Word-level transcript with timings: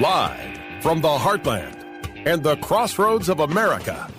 Live 0.00 0.58
from 0.80 1.02
the 1.02 1.08
heartland 1.08 1.76
and 2.24 2.42
the 2.42 2.56
crossroads 2.56 3.28
of 3.28 3.40
America, 3.40 4.10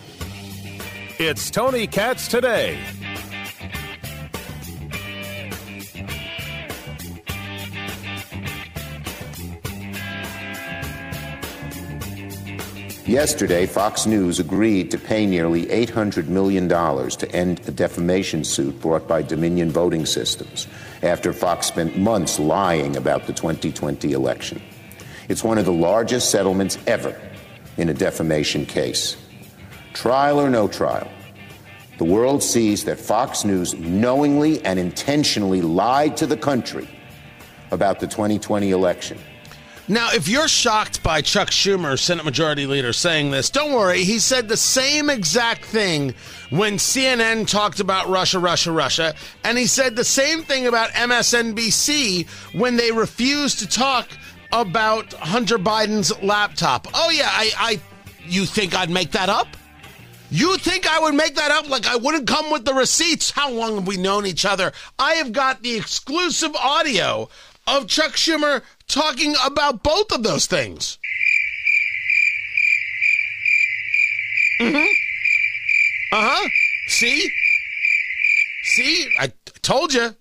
it's 1.17 1.49
Tony 1.49 1.88
Katz 1.88 2.27
today. 2.27 2.80
Yesterday, 13.08 13.66
Fox 13.66 14.05
News 14.05 14.40
agreed 14.40 14.92
to 14.92 15.00
pay 15.00 15.26
nearly 15.26 15.66
$800 15.66 16.28
million 16.28 16.70
to 16.70 17.32
end 17.32 17.68
a 17.68 17.71
defamation 17.71 18.44
suit 18.44 18.80
brought 18.80 19.08
by 19.08 19.24
Dominion 19.24 19.71
Voting 19.71 20.05
Systems 20.05 20.68
after 21.02 21.34
Fox 21.34 21.66
spent 21.66 21.98
months 21.98 22.38
lying 22.38 22.96
about 22.96 23.26
the 23.26 23.34
2020 23.34 24.12
election. 24.12 24.62
It's 25.30 25.44
one 25.44 25.58
of 25.58 25.66
the 25.66 25.74
largest 25.74 26.29
settlements 26.32 26.78
ever 26.88 27.20
in 27.78 27.89
a 27.89 27.93
defamation 27.93 28.66
case. 28.66 29.18
Trial 29.93 30.39
or 30.39 30.50
no 30.50 30.68
trial, 30.68 31.10
the 31.97 32.05
world 32.05 32.43
sees 32.43 32.84
that 32.85 32.99
Fox 32.99 33.45
News 33.45 33.73
knowingly 33.75 34.63
and 34.66 34.80
intentionally 34.80 35.61
lied 35.61 36.17
to 36.17 36.27
the 36.27 36.38
country 36.38 36.89
about 37.71 37.99
the 37.99 38.07
2020 38.07 38.71
election. 38.71 39.17
Now, 39.89 40.11
if 40.13 40.30
you're 40.30 40.47
shocked 40.47 41.03
by 41.03 41.21
Chuck 41.21 41.49
Schumer, 41.49 41.99
Senate 41.99 42.23
Majority 42.23 42.66
Leader, 42.66 42.94
saying 42.94 43.31
this, 43.31 43.49
don't 43.49 43.73
worry. 43.73 44.05
He 44.05 44.17
said 44.17 44.47
the 44.47 44.55
same 44.55 45.09
exact 45.09 45.66
thing 45.66 46.13
when 46.52 46.75
CNN 46.75 47.49
talked 47.49 47.81
about 47.81 48.08
Russia, 48.08 48.39
Russia, 48.39 48.71
Russia. 48.71 49.13
And 49.44 49.58
he 49.58 49.67
said 49.67 49.97
the 49.97 50.05
same 50.05 50.41
thing 50.44 50.67
about 50.67 50.91
MSNBC 50.91 52.30
when 52.58 52.77
they 52.77 52.94
refused 52.94 53.59
to 53.59 53.67
talk 53.67 54.08
about 54.53 55.12
Hunter 55.13 55.57
Biden's 55.57 56.13
laptop. 56.21 56.88
Oh, 56.94 57.09
yeah, 57.09 57.27
I, 57.30 57.52
I 57.57 57.81
you 58.25 58.45
think 58.45 58.75
I'd 58.75 58.89
make 58.89 59.11
that 59.11 59.27
up? 59.27 59.47
You 60.30 60.58
think 60.58 60.88
I 60.88 61.00
would 61.00 61.16
make 61.16 61.36
that 61.36 61.52
up? 61.52 61.69
Like 61.69 61.86
I 61.86 61.95
wouldn't 61.95 62.27
come 62.27 62.52
with 62.52 62.66
the 62.66 62.73
receipts? 62.73 63.30
How 63.31 63.52
long 63.52 63.75
have 63.75 63.88
we 63.88 63.97
known 63.97 64.25
each 64.25 64.45
other? 64.45 64.72
I 64.97 65.14
have 65.16 65.31
got 65.31 65.61
the 65.61 65.75
exclusive 65.75 66.55
audio 66.55 67.30
of 67.67 67.88
Chuck 67.88 68.14
Schumer 68.14 68.64
talking 68.88 69.36
about 69.45 69.83
both 69.83 70.11
of 70.11 70.23
those 70.23 70.47
things. 70.47 70.97
Mm-hmm. 74.59 74.92
Uh-huh. 76.14 76.49
See? 76.88 77.30
See? 78.64 79.11
I 79.20 79.31
told 79.61 79.94
you. 79.94 80.16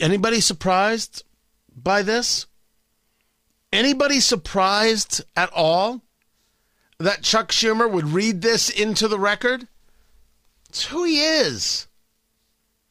Anybody 0.00 0.40
surprised 0.40 1.24
by 1.76 2.02
this? 2.02 2.46
Anybody 3.72 4.20
surprised 4.20 5.22
at 5.36 5.50
all 5.52 6.02
that 6.98 7.22
Chuck 7.22 7.52
Schumer 7.52 7.90
would 7.90 8.08
read 8.08 8.40
this 8.40 8.70
into 8.70 9.06
the 9.06 9.18
record? 9.18 9.68
It's 10.68 10.86
who 10.86 11.04
he 11.04 11.22
is. 11.22 11.86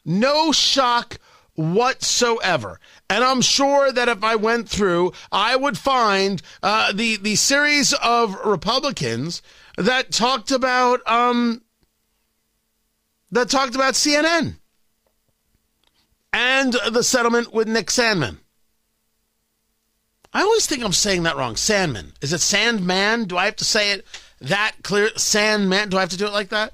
No 0.06 0.52
shock 0.52 1.17
whatsoever. 1.56 2.80
And 3.09 3.23
I'm 3.23 3.41
sure 3.41 3.91
that 3.91 4.09
if 4.09 4.23
I 4.23 4.36
went 4.36 4.69
through, 4.69 5.13
I 5.31 5.56
would 5.56 5.78
find 5.78 6.41
uh, 6.61 6.91
the 6.91 7.17
the 7.17 7.36
series 7.36 7.94
of 7.94 8.36
Republicans 8.45 9.41
that 9.78 10.11
talked 10.11 10.52
about 10.52 11.06
um, 11.09 11.63
that 13.31 13.50
talked 13.50 13.75
about 13.75 13.94
CNN 13.94 14.58
and 16.31 16.73
the 16.91 17.03
settlement 17.03 17.53
with 17.53 17.67
Nick 17.67 17.88
Sandmann. 17.88 18.38
I 20.36 20.41
always 20.41 20.67
think 20.67 20.83
I'm 20.83 20.91
saying 20.91 21.23
that 21.23 21.38
wrong. 21.38 21.55
Sandman. 21.55 22.11
Is 22.22 22.33
it 22.33 22.41
Sandman? 22.41 23.23
Do 23.23 23.38
I 23.38 23.45
have 23.45 23.55
to 23.55 23.64
say 23.64 23.91
it 23.91 24.05
that 24.41 24.73
clear? 24.83 25.09
Sandman. 25.16 25.88
Do 25.88 25.96
I 25.96 26.01
have 26.01 26.09
to 26.09 26.18
do 26.18 26.28
it 26.28 26.34
like 26.34 26.50
that? 26.50 26.73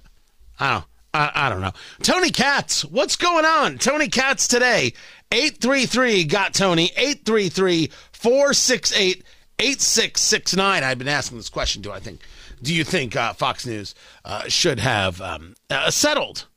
I 0.60 0.74
don't. 0.74 0.86
I, 1.14 1.32
I 1.36 1.50
don't 1.50 1.62
know. 1.62 1.74
Tony 2.02 2.32
Katz, 2.32 2.84
what's 2.84 3.16
going 3.16 3.46
on? 3.46 3.78
Tony 3.78 4.08
Katz 4.08 4.48
today. 4.48 4.94
833 5.32 6.24
got 6.24 6.56
Tony. 6.56 6.86
833 6.98 7.92
468 8.14 9.24
8669. 9.60 10.84
I've 10.84 10.98
been 10.98 11.08
asking 11.08 11.38
this 11.38 11.50
question. 11.50 11.84
Do 11.84 11.92
I 11.92 12.00
think, 12.00 12.22
do 12.64 12.74
you 12.74 12.84
think 12.84 13.16
uh, 13.16 13.34
Fox 13.34 13.68
News 13.68 13.94
uh, 14.26 14.48
should 14.48 14.80
have 14.80 15.22
um, 15.22 15.54
uh, 15.70 15.92
settled? 15.92 16.48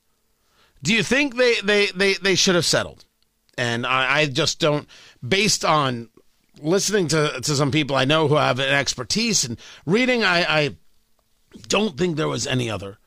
Do 0.83 0.95
you 0.95 1.03
think 1.03 1.37
they, 1.37 1.57
they, 1.63 1.89
they, 1.89 2.15
they 2.15 2.35
should 2.35 2.55
have 2.55 2.65
settled? 2.65 3.05
And 3.59 3.87
I, 3.87 4.21
I 4.21 4.27
just 4.27 4.59
don't, 4.59 4.89
based 5.23 5.67
on 5.67 6.09
listening 6.61 7.09
to, 7.09 7.41
to 7.41 7.55
some 7.55 7.71
people 7.71 7.97
I 7.97 8.05
know 8.05 8.29
who 8.29 8.37
have 8.37 8.59
an 8.59 8.73
expertise 8.73 9.45
and 9.45 9.59
reading, 9.87 10.25
I, 10.25 10.45
I 10.45 10.77
don't 11.69 11.97
think 11.97 12.17
there 12.17 12.29
was 12.29 12.47
any 12.47 12.71
other 12.71 12.99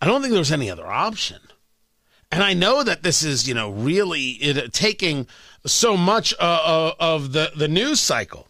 I 0.00 0.06
don't 0.06 0.20
think 0.20 0.32
there 0.32 0.40
was 0.40 0.52
any 0.52 0.70
other 0.70 0.86
option. 0.86 1.40
And 2.30 2.42
I 2.42 2.54
know 2.54 2.82
that 2.82 3.02
this 3.02 3.22
is, 3.22 3.48
you 3.48 3.54
know, 3.54 3.70
really 3.70 4.30
it, 4.32 4.72
taking 4.72 5.26
so 5.64 5.96
much 5.96 6.34
uh, 6.34 6.42
uh, 6.42 6.94
of 6.98 7.32
the, 7.32 7.52
the 7.56 7.68
news 7.68 8.00
cycle. 8.00 8.48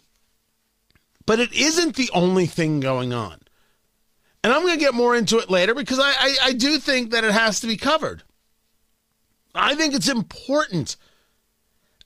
But 1.25 1.41
it 1.41 1.53
isn't 1.53 1.97
the 1.97 2.11
only 2.15 2.47
thing 2.47 2.81
going 2.81 3.13
on. 3.13 3.41
And 4.43 4.53
I'm 4.53 4.63
going 4.63 4.75
to 4.75 4.85
get 4.85 4.95
more 4.95 5.15
into 5.15 5.39
it 5.39 5.51
later 5.51 5.75
because 5.75 5.99
I, 5.99 6.13
I, 6.19 6.37
I 6.45 6.53
do 6.53 6.79
think 6.79 7.11
that 7.11 7.25
it 7.25 7.33
has 7.33 7.61
to 7.61 7.67
be 7.67 7.77
covered. 7.77 8.23
I 9.55 9.75
think 9.75 9.95
it's 9.95 10.09
important 10.09 10.97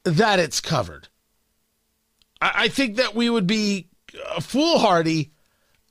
that 0.04 0.38
it's 0.38 0.60
covered. 0.60 1.08
I, 2.40 2.68
think 2.68 2.96
that 2.96 3.14
we 3.14 3.28
would 3.28 3.46
be 3.46 3.88
uh, 4.28 4.40
foolhardy 4.40 5.32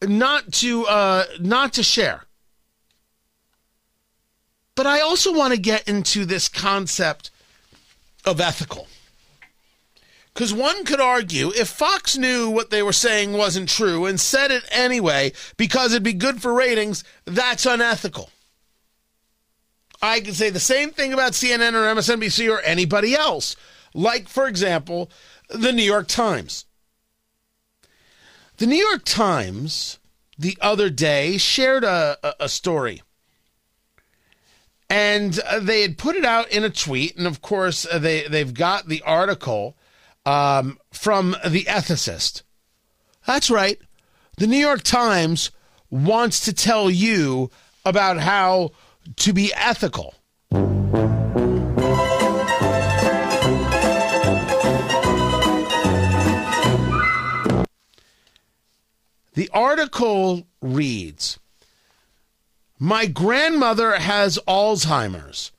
not 0.01 0.51
to 0.53 0.85
uh, 0.87 1.25
not 1.39 1.73
to 1.73 1.83
share. 1.83 2.23
But 4.75 4.87
I 4.87 5.01
also 5.01 5.33
want 5.33 5.53
to 5.53 5.59
get 5.59 5.87
into 5.87 6.25
this 6.25 6.47
concept 6.47 7.31
of 8.25 8.39
ethical. 8.39 8.87
Because 10.33 10.53
one 10.53 10.85
could 10.85 11.01
argue 11.01 11.49
if 11.49 11.67
Fox 11.67 12.17
knew 12.17 12.49
what 12.49 12.69
they 12.69 12.81
were 12.81 12.93
saying 12.93 13.33
wasn't 13.33 13.67
true 13.67 14.05
and 14.05 14.17
said 14.19 14.51
it 14.51 14.63
anyway 14.71 15.33
because 15.57 15.91
it'd 15.91 16.03
be 16.03 16.13
good 16.13 16.41
for 16.41 16.53
ratings, 16.53 17.03
that's 17.25 17.65
unethical. 17.65 18.29
I 20.01 20.21
could 20.21 20.35
say 20.35 20.49
the 20.49 20.59
same 20.59 20.91
thing 20.91 21.11
about 21.11 21.33
CNN 21.33 21.73
or 21.73 21.93
MSNBC 21.93 22.49
or 22.49 22.61
anybody 22.61 23.15
else. 23.15 23.57
Like, 23.93 24.29
for 24.29 24.47
example, 24.47 25.11
the 25.49 25.71
New 25.71 25.83
York 25.83 26.07
Times. 26.07 26.65
The 28.57 28.67
New 28.67 28.75
York 28.75 29.03
Times 29.05 29.99
the 30.37 30.57
other 30.61 30.89
day 30.89 31.37
shared 31.37 31.83
a, 31.83 32.17
a, 32.23 32.33
a 32.41 32.49
story 32.49 33.01
and 34.89 35.39
uh, 35.39 35.59
they 35.59 35.81
had 35.81 35.97
put 35.97 36.15
it 36.15 36.25
out 36.25 36.49
in 36.49 36.63
a 36.63 36.69
tweet, 36.69 37.15
and 37.15 37.27
of 37.27 37.41
course 37.41 37.85
uh, 37.85 37.99
they 37.99 38.27
they've 38.27 38.53
got 38.53 38.87
the 38.87 39.01
article 39.03 39.77
um, 40.25 40.79
from 40.91 41.35
the 41.47 41.63
ethicist. 41.65 42.41
That's 43.25 43.51
right, 43.51 43.79
the 44.37 44.47
New 44.47 44.57
York 44.57 44.81
Times 44.81 45.51
wants 45.91 46.39
to 46.45 46.53
tell 46.53 46.89
you 46.89 47.51
about 47.85 48.17
how 48.19 48.71
to 49.17 49.33
be 49.33 49.53
ethical. 49.53 50.15
The 59.39 59.49
article 59.53 60.45
reads 60.61 61.39
my 62.77 63.05
grandmother 63.05 63.97
has 63.97 64.37
Alzheimer's. 64.45 65.53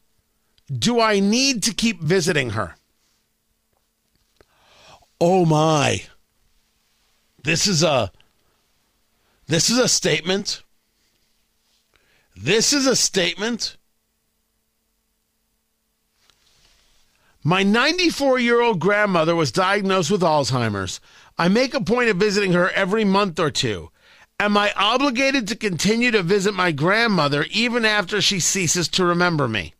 Do 0.71 1.01
I 1.01 1.19
need 1.19 1.63
to 1.63 1.73
keep 1.73 2.03
visiting 2.03 2.51
her? 2.51 2.75
Oh 5.19 5.47
my. 5.47 6.03
This 7.43 7.67
is 7.67 7.83
a 7.83 8.13
this 9.47 9.71
is 9.71 9.79
a 9.79 9.89
statement. 9.89 10.63
This 12.37 12.75
is 12.75 12.87
a 12.87 12.95
statement. 12.95 13.79
My 17.43 17.63
94 17.63 18.41
year 18.41 18.61
old 18.61 18.79
grandmother 18.79 19.35
was 19.35 19.51
diagnosed 19.51 20.11
with 20.11 20.21
Alzheimer's. 20.21 21.01
I 21.41 21.49
make 21.49 21.73
a 21.73 21.81
point 21.81 22.11
of 22.11 22.19
visiting 22.19 22.53
her 22.53 22.69
every 22.73 23.03
month 23.03 23.41
or 23.41 23.51
two. 23.51 23.91
Am 24.39 24.59
I 24.59 24.75
obligated 24.77 25.49
to 25.49 25.57
continue 25.57 26.11
to 26.11 26.23
visit 26.23 26.53
my 26.53 26.71
grandmother 26.71 27.47
even 27.51 27.87
after 27.87 28.21
she 28.21 28.41
ceases 28.41 28.89
to 28.89 29.07
remember 29.07 29.49
me? 29.49 29.73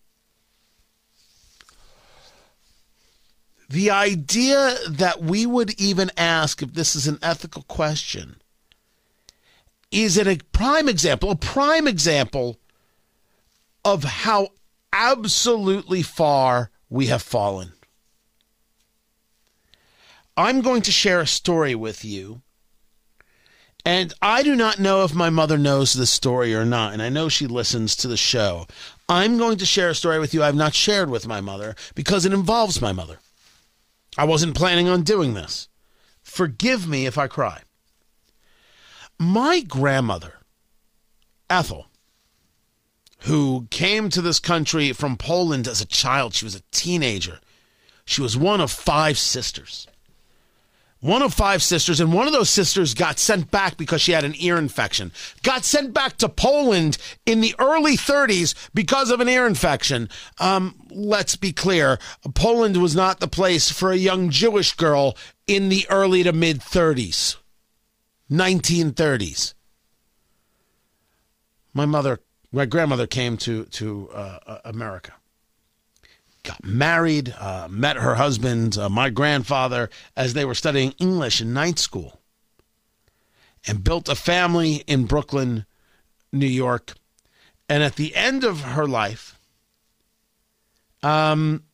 The 3.69 3.91
idea 3.91 4.75
that 4.89 5.21
we 5.23 5.45
would 5.45 5.79
even 5.79 6.11
ask 6.17 6.63
if 6.63 6.73
this 6.73 6.97
is 6.97 7.07
an 7.07 7.19
ethical 7.21 7.65
question 7.65 8.41
is 9.91 10.17
a 10.17 10.39
prime 10.53 10.89
example, 10.89 11.31
a 11.31 11.37
prime 11.37 11.87
example 11.87 12.59
of 13.85 14.05
how 14.05 14.49
absolutely 14.95 16.01
far 16.01 16.71
we 16.89 17.09
have 17.09 17.21
fallen. 17.21 17.75
I'm 20.41 20.63
going 20.63 20.81
to 20.83 20.91
share 20.91 21.21
a 21.21 21.27
story 21.27 21.75
with 21.75 22.03
you. 22.03 22.41
And 23.85 24.15
I 24.23 24.43
do 24.43 24.57
not 24.57 24.79
know 24.79 25.05
if 25.05 25.15
my 25.15 25.29
mother 25.29 25.59
knows 25.59 25.93
this 25.93 26.11
story 26.11 26.55
or 26.55 26.65
not. 26.65 26.95
And 26.95 27.03
I 27.03 27.11
know 27.11 27.29
she 27.29 27.47
listens 27.47 27.95
to 27.97 28.09
the 28.09 28.17
show. 28.17 28.67
I'm 29.07 29.37
going 29.37 29.59
to 29.59 29.67
share 29.67 29.91
a 29.91 29.95
story 29.95 30.19
with 30.19 30.33
you 30.33 30.43
I've 30.43 30.55
not 30.55 30.75
shared 30.75 31.11
with 31.11 31.27
my 31.27 31.43
mother 31.43 31.75
because 31.95 32.25
it 32.25 32.33
involves 32.33 32.81
my 32.81 32.91
mother. 32.91 33.19
I 34.17 34.25
wasn't 34.25 34.57
planning 34.57 34.89
on 34.89 35.03
doing 35.03 35.35
this. 35.35 35.69
Forgive 36.23 36.89
me 36.89 37.05
if 37.05 37.19
I 37.19 37.27
cry. 37.27 37.61
My 39.19 39.61
grandmother, 39.61 40.39
Ethel, 41.51 41.89
who 43.25 43.69
came 43.71 44.09
to 44.09 44.23
this 44.23 44.39
country 44.39 44.95
from 44.95 45.19
Poland 45.19 45.69
as 45.69 45.83
a 45.83 45.87
child, 45.87 46.33
she 46.33 46.47
was 46.47 46.55
a 46.55 46.63
teenager. 46.71 47.41
She 48.07 48.23
was 48.23 48.39
one 48.39 48.63
of 48.63 48.71
five 48.71 49.19
sisters. 49.19 49.87
One 51.01 51.23
of 51.23 51.33
five 51.33 51.63
sisters, 51.63 51.99
and 51.99 52.13
one 52.13 52.27
of 52.27 52.35
those 52.35 52.51
sisters 52.51 52.93
got 52.93 53.19
sent 53.19 53.51
back 53.51 53.79
because 53.79 54.03
she 54.03 54.13
had 54.13 54.25
an 54.25 54.35
ear 54.37 54.59
infection. 54.59 55.13
Got 55.43 55.65
sent 55.65 55.95
back 55.95 56.19
to 56.19 56.29
Poland 56.29 56.99
in 57.25 57.41
the 57.41 57.55
early 57.59 57.97
30s 57.97 58.55
because 58.75 59.11
of 59.11 59.21
an 59.21 59.29
ear 59.29 59.47
infection. 59.47 60.11
Um, 60.39 60.75
let's 60.91 61.37
be 61.37 61.53
clear 61.53 61.99
Poland 62.35 62.77
was 62.77 62.95
not 62.95 63.19
the 63.19 63.29
place 63.29 63.71
for 63.71 63.91
a 63.91 63.97
young 63.97 64.29
Jewish 64.29 64.75
girl 64.75 65.17
in 65.47 65.71
the 65.71 65.87
early 65.89 66.23
to 66.23 66.35
mid 66.35 66.61
30s, 66.61 67.37
1930s. 68.31 69.55
My 71.73 71.87
mother, 71.87 72.21
my 72.53 72.67
grandmother 72.67 73.07
came 73.07 73.39
to, 73.39 73.65
to 73.65 74.11
uh, 74.11 74.59
America 74.67 75.15
got 76.43 76.65
married, 76.65 77.35
uh, 77.39 77.69
met 77.71 77.97
her 77.97 78.15
husband, 78.15 78.79
uh, 78.79 78.89
my 78.89 79.11
grandfather, 79.11 79.91
as 80.17 80.35
they 80.35 80.45
were 80.45 80.55
studying 80.55 80.93
English 80.99 81.41
in 81.41 81.53
night 81.53 81.79
school, 81.79 82.21
and 83.67 83.85
built 83.85 84.09
a 84.09 84.15
family 84.15 84.77
in 84.87 85.05
Brooklyn, 85.05 85.67
New 86.33 86.47
York. 86.47 86.95
And 87.69 87.83
at 87.83 87.97
the 87.97 88.15
end 88.17 88.43
of 88.43 88.63
her 88.63 88.87
life, 88.87 89.39
um, 91.03 91.65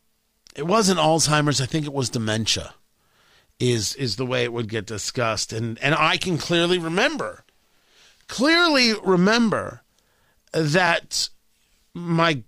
it 0.55 0.67
wasn't 0.67 1.01
Alzheimer's. 1.01 1.61
I 1.61 1.67
think 1.67 1.87
it 1.87 1.93
was 1.93 2.11
dementia. 2.11 2.75
Is 3.59 3.95
is 3.95 4.17
the 4.17 4.27
way 4.27 4.45
it 4.45 4.53
would 4.53 4.69
get 4.69 4.85
discussed, 4.85 5.51
and 5.51 5.79
and 5.79 5.95
I 5.95 6.19
can 6.19 6.37
clearly 6.37 6.79
remember, 6.79 7.43
clearly 8.29 8.93
remember 9.03 9.81
that 10.53 11.31
my 11.95 12.43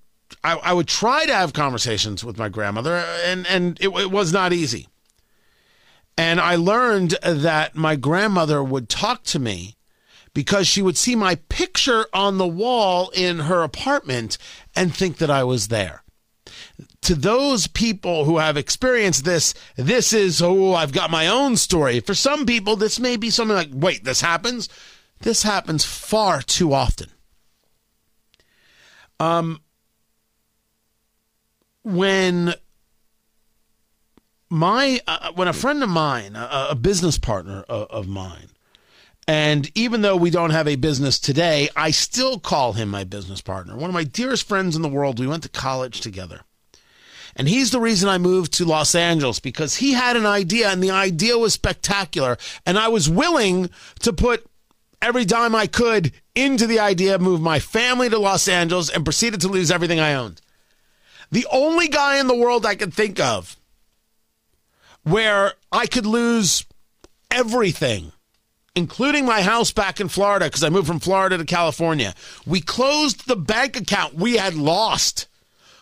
I, 0.44 0.56
I 0.56 0.73
would 0.73 0.88
try 0.88 1.26
to 1.26 1.35
have 1.35 1.52
conversations 1.52 2.25
with 2.25 2.38
my 2.38 2.49
grandmother, 2.49 2.96
and 2.96 3.46
and 3.46 3.79
it, 3.81 3.88
it 3.88 4.11
was 4.11 4.32
not 4.32 4.52
easy. 4.52 4.88
And 6.17 6.40
I 6.40 6.56
learned 6.56 7.17
that 7.23 7.76
my 7.76 7.94
grandmother 7.94 8.62
would 8.62 8.88
talk 8.88 9.23
to 9.25 9.38
me 9.38 9.76
because 10.35 10.67
she 10.67 10.82
would 10.82 10.96
see 10.96 11.14
my 11.14 11.37
picture 11.49 12.06
on 12.12 12.38
the 12.38 12.46
wall 12.46 13.11
in 13.14 13.40
her 13.40 13.62
apartment 13.62 14.37
and 14.75 14.94
think 14.94 15.19
that 15.19 15.31
I 15.31 15.44
was 15.44 15.69
there. 15.69 16.02
To 17.02 17.14
those 17.14 17.69
people 17.69 18.25
who 18.25 18.38
have 18.38 18.56
experienced 18.56 19.25
this, 19.25 19.55
this 19.76 20.12
is, 20.12 20.43
oh, 20.43 20.75
I've 20.75 20.93
got 20.93 21.11
my 21.11 21.29
own 21.29 21.56
story. 21.56 22.00
For 22.00 22.14
some 22.14 22.46
people, 22.46 22.75
this 22.75 22.99
may 22.99 23.17
be 23.17 23.31
something 23.31 23.56
like, 23.56 23.70
wait, 23.73 24.05
this 24.05 24.20
happens? 24.20 24.69
This 25.20 25.44
happens 25.44 25.85
far 25.85 26.43
too 26.43 26.73
often. 26.73 27.11
Um, 29.20 29.61
when 31.88 32.55
my 34.50 35.00
uh, 35.06 35.32
when 35.32 35.49
a 35.49 35.52
friend 35.52 35.82
of 35.82 35.88
mine, 35.88 36.37
a, 36.37 36.69
a 36.70 36.75
business 36.75 37.19
partner 37.19 37.64
of, 37.69 37.88
of, 37.90 38.08
mine, 38.08 38.50
and 39.26 39.70
even 39.76 40.02
though 40.02 40.17
we 40.17 40.31
don't 40.31 40.50
have 40.50 40.69
a 40.69 40.76
business 40.76 41.19
today, 41.19 41.69
I 41.75 41.90
still 41.90 42.38
call 42.38 42.75
him 42.75 42.90
my 42.90 43.05
business 43.05 43.40
partner. 43.40 43.76
One 43.76 43.90
of 43.90 43.94
my 43.94 44.05
dearest 44.05 44.46
friends 44.46 44.76
in 44.76 44.82
the 44.82 44.88
world. 44.88 45.19
We 45.19 45.26
went 45.26 45.43
to 45.44 45.49
college 45.49 46.00
together. 46.00 46.43
And 47.37 47.49
he's 47.49 47.70
the 47.70 47.81
reason 47.81 48.08
I 48.08 48.19
moved 48.19 48.52
to 48.55 48.64
Los 48.64 48.94
Angeles 48.94 49.38
because 49.38 49.76
he 49.76 49.93
had 49.93 50.17
an 50.17 50.26
idea 50.26 50.70
and 50.70 50.82
the 50.82 50.90
idea 50.90 51.38
was 51.38 51.52
spectacular. 51.52 52.37
And 52.67 52.76
I 52.76 52.88
was 52.88 53.08
willing 53.08 53.70
to 54.00 54.12
put 54.12 54.44
every 55.00 55.25
dime 55.25 55.55
I 55.55 55.69
could 55.69 56.12
into 56.35 56.67
the 56.67 56.81
idea, 56.81 57.19
move 57.19 57.40
my 57.40 57.61
family 57.61 58.08
to 58.08 58.19
Los 58.19 58.49
Angeles, 58.49 58.90
and 58.90 59.05
proceeded 59.05 59.40
to 59.43 59.49
lose 59.49 59.70
everything 59.70 60.00
I 60.00 60.14
owned. 60.14 60.40
The 61.31 61.47
only 61.51 61.89
guy 61.89 62.19
in 62.19 62.27
the 62.27 62.37
world 62.37 62.65
I 62.65 62.75
could 62.75 62.95
think 62.95 63.21
of 63.21 63.57
where 65.03 65.55
I 65.73 65.87
could 65.87 66.07
lose 66.07 66.65
everything, 67.31 68.13
including 68.75 69.27
my 69.27 69.43
house 69.43 69.73
back 69.73 70.01
in 70.01 70.09
Florida, 70.09 70.47
because 70.47 70.65
I 70.65 70.69
moved 70.69 70.87
from 70.87 71.01
Florida 71.01 71.39
to 71.39 71.45
California. 71.45 72.15
We 72.47 72.61
closed 72.61 73.27
the 73.27 73.37
bank 73.37 73.77
account 73.77 74.15
we 74.15 74.37
had 74.37 74.55
lost. 74.55 75.27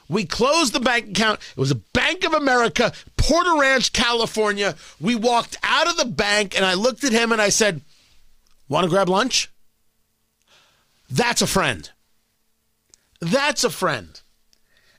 We 0.08 0.24
closed 0.24 0.72
the 0.72 0.80
bank 0.80 1.10
account. 1.10 1.40
It 1.56 1.60
was 1.60 1.72
a 1.72 1.76
Bank 1.76 2.24
of 2.24 2.34
America, 2.34 2.92
Porter 3.16 3.58
Ranch, 3.58 3.92
California. 3.92 4.76
We 5.00 5.16
walked 5.16 5.56
out 5.64 5.88
of 5.88 5.96
the 5.96 6.04
bank 6.04 6.56
and 6.56 6.64
I 6.64 6.74
looked 6.74 7.02
at 7.02 7.12
him 7.12 7.32
and 7.32 7.42
I 7.42 7.48
said, 7.48 7.80
Want 8.68 8.84
to 8.84 8.90
grab 8.90 9.08
lunch? 9.08 9.50
That's 11.10 11.42
a 11.42 11.46
friend. 11.46 11.90
That's 13.20 13.64
a 13.64 13.70
friend. 13.70 14.20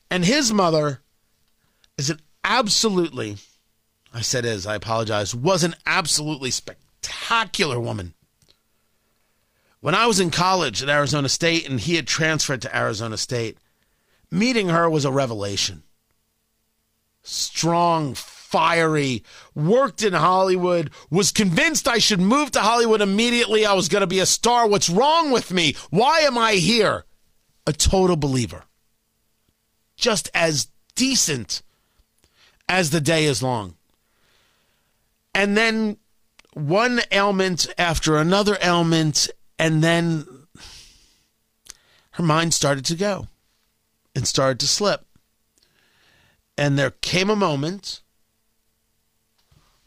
And 0.10 0.24
his 0.24 0.54
mother 0.54 1.02
is 1.98 2.10
an 2.10 2.20
absolutely, 2.44 3.38
I 4.14 4.22
said 4.22 4.46
is, 4.46 4.66
I 4.66 4.76
apologize, 4.76 5.36
was 5.36 5.64
an 5.64 5.76
absolutely 5.86 6.52
spectacular 6.52 7.80
woman. 7.80 8.14
When 9.80 9.96
I 9.96 10.08
was 10.08 10.20
in 10.20 10.32
college 10.32 10.82
at 10.82 10.90
Arizona 10.90 11.30
State 11.30 11.70
and 11.70 11.80
he 11.80 11.96
had 11.96 12.08
transferred 12.08 12.62
to 12.64 12.76
Arizona 12.76 13.18
State, 13.18 13.58
meeting 14.32 14.70
her 14.70 14.90
was 14.90 15.06
a 15.06 15.12
revelation. 15.12 15.84
Strong, 17.22 18.16
fiery, 18.16 19.24
worked 19.54 20.02
in 20.02 20.14
Hollywood, 20.14 20.90
was 21.12 21.32
convinced 21.32 21.88
I 21.88 21.98
should 21.98 22.22
move 22.22 22.52
to 22.52 22.62
Hollywood 22.62 23.02
immediately. 23.02 23.66
I 23.66 23.74
was 23.74 23.90
going 23.90 24.02
to 24.02 24.08
be 24.08 24.20
a 24.20 24.26
star. 24.26 24.68
What's 24.68 24.90
wrong 24.90 25.32
with 25.32 25.52
me? 25.52 25.76
Why 25.90 26.22
am 26.22 26.38
I 26.38 26.54
here? 26.54 27.04
A 27.68 27.74
total 27.74 28.16
believer 28.16 28.64
just 29.98 30.30
as 30.34 30.68
decent 30.96 31.62
as 32.70 32.92
the 32.92 33.02
day 33.02 33.26
is 33.26 33.44
long. 33.44 33.76
And 35.34 35.58
then 35.58 35.98
one 36.54 37.02
ailment 37.12 37.68
after 37.78 38.18
another 38.18 38.58
ailment, 38.64 39.30
and 39.60 39.84
then 39.84 40.26
her 42.12 42.24
mind 42.24 42.54
started 42.54 42.86
to 42.86 42.96
go 42.96 43.28
and 44.16 44.28
started 44.28 44.60
to 44.62 44.68
slip. 44.68 45.06
And 46.58 46.78
there 46.78 46.92
came 46.92 47.30
a 47.30 47.36
moment 47.36 48.02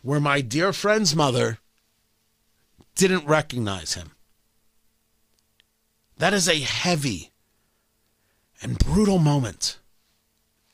where 0.03 0.21
my 0.21 0.41
dear 0.41 0.73
friend's 0.73 1.17
mother 1.17 1.59
didn't 2.95 3.27
recognize 3.27 3.95
him. 3.95 4.13
That 6.19 6.33
is 6.33 6.49
a 6.49 6.61
heavy 6.61 7.33
and 8.63 8.79
brutal 8.79 9.19
moment 9.19 9.80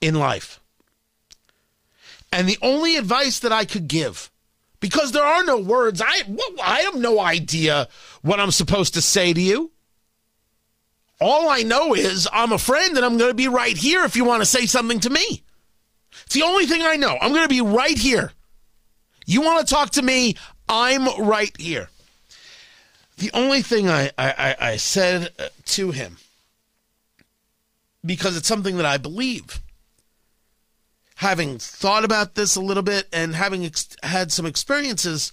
in 0.07 0.15
life. 0.15 0.61
And 2.31 2.49
the 2.49 2.59
only 2.63 2.97
advice 2.97 3.41
that 3.41 3.53
I 3.53 3.65
could 3.65 3.89
give, 3.89 4.31
because 4.79 5.11
there 5.11 5.25
are 5.25 5.43
no 5.43 5.59
words, 5.59 6.01
I, 6.01 6.23
I 6.63 6.81
have 6.83 6.95
no 6.95 7.19
idea 7.19 7.89
what 8.23 8.39
I'm 8.39 8.53
supposed 8.53 8.95
to 8.95 9.03
say 9.03 9.33
to 9.33 9.41
you. 9.41 9.73
All 11.21 11.49
I 11.49 11.63
know 11.63 11.95
is 11.95 12.29
I'm 12.33 12.53
a 12.53 12.59
friend 12.59 12.97
and 12.97 13.05
I'm 13.05 13.19
going 13.19 13.31
to 13.31 13.35
be 13.35 13.49
right 13.49 13.77
here 13.77 14.05
if 14.05 14.17
you 14.17 14.25
want 14.25 14.43
to 14.43 14.47
say 14.47 14.67
something 14.67 15.01
to 15.01 15.11
me. 15.11 15.43
It's 16.25 16.35
the 16.35 16.43
only 16.43 16.67
thing 16.67 16.83
I 16.83 16.97
know. 16.97 17.17
I'm 17.21 17.33
going 17.33 17.49
to 17.49 17.49
be 17.49 17.63
right 17.63 17.99
here. 17.99 18.33
You 19.27 19.41
want 19.41 19.67
to 19.67 19.75
talk 19.75 19.91
to 19.91 20.03
me? 20.03 20.37
I'm 20.69 21.27
right 21.27 21.55
here. 21.59 21.89
The 23.19 23.31
only 23.33 23.63
thing 23.63 23.89
I, 23.89 24.13
I, 24.19 24.57
I 24.61 24.77
said 24.77 25.31
uh, 25.39 25.49
to 25.67 25.91
him, 25.91 26.19
because 28.05 28.37
it's 28.37 28.47
something 28.47 28.77
that 28.77 28.87
I 28.87 28.99
believe, 28.99 29.61
having 31.17 31.59
thought 31.59 32.05
about 32.05 32.35
this 32.35 32.57
a 32.57 32.61
little 32.61 32.83
bit 32.83 33.09
and 33.13 33.35
having 33.35 33.65
ex- 33.65 33.97
had 34.03 34.31
some 34.31 34.47
experiences 34.47 35.33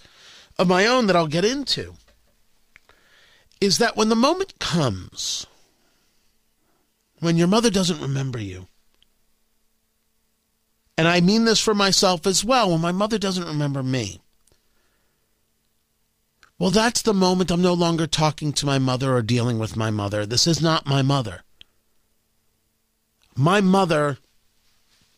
of 0.58 0.68
my 0.68 0.86
own 0.86 1.08
that 1.08 1.16
I'll 1.16 1.28
get 1.28 1.46
into, 1.46 1.96
is 3.60 3.78
that 3.78 3.96
when 3.96 4.10
the 4.10 4.16
moment 4.16 4.60
comes 4.60 5.46
when 7.20 7.38
your 7.38 7.48
mother 7.48 7.70
doesn't 7.70 8.02
remember 8.02 8.40
you, 8.40 8.68
and 10.98 11.08
I 11.08 11.22
mean 11.22 11.46
this 11.46 11.60
for 11.60 11.74
myself 11.74 12.28
as 12.28 12.44
well, 12.46 12.70
when 12.70 12.82
my 12.82 12.92
mother 12.92 13.18
doesn't 13.18 13.48
remember 13.48 13.82
me, 13.82 14.20
well, 16.60 16.70
that's 16.70 17.02
the 17.02 17.14
moment 17.14 17.52
I'm 17.52 17.62
no 17.62 17.74
longer 17.74 18.08
talking 18.08 18.54
to 18.54 18.66
my 18.66 18.80
mother 18.80 19.16
or 19.16 19.22
dealing 19.22 19.60
with 19.60 19.76
my 19.76 19.90
mother. 19.90 20.26
This 20.26 20.48
is 20.48 20.62
not 20.62 20.86
my 20.86 21.02
mother. 21.02 21.42
My 23.36 23.60
mother 23.60 24.18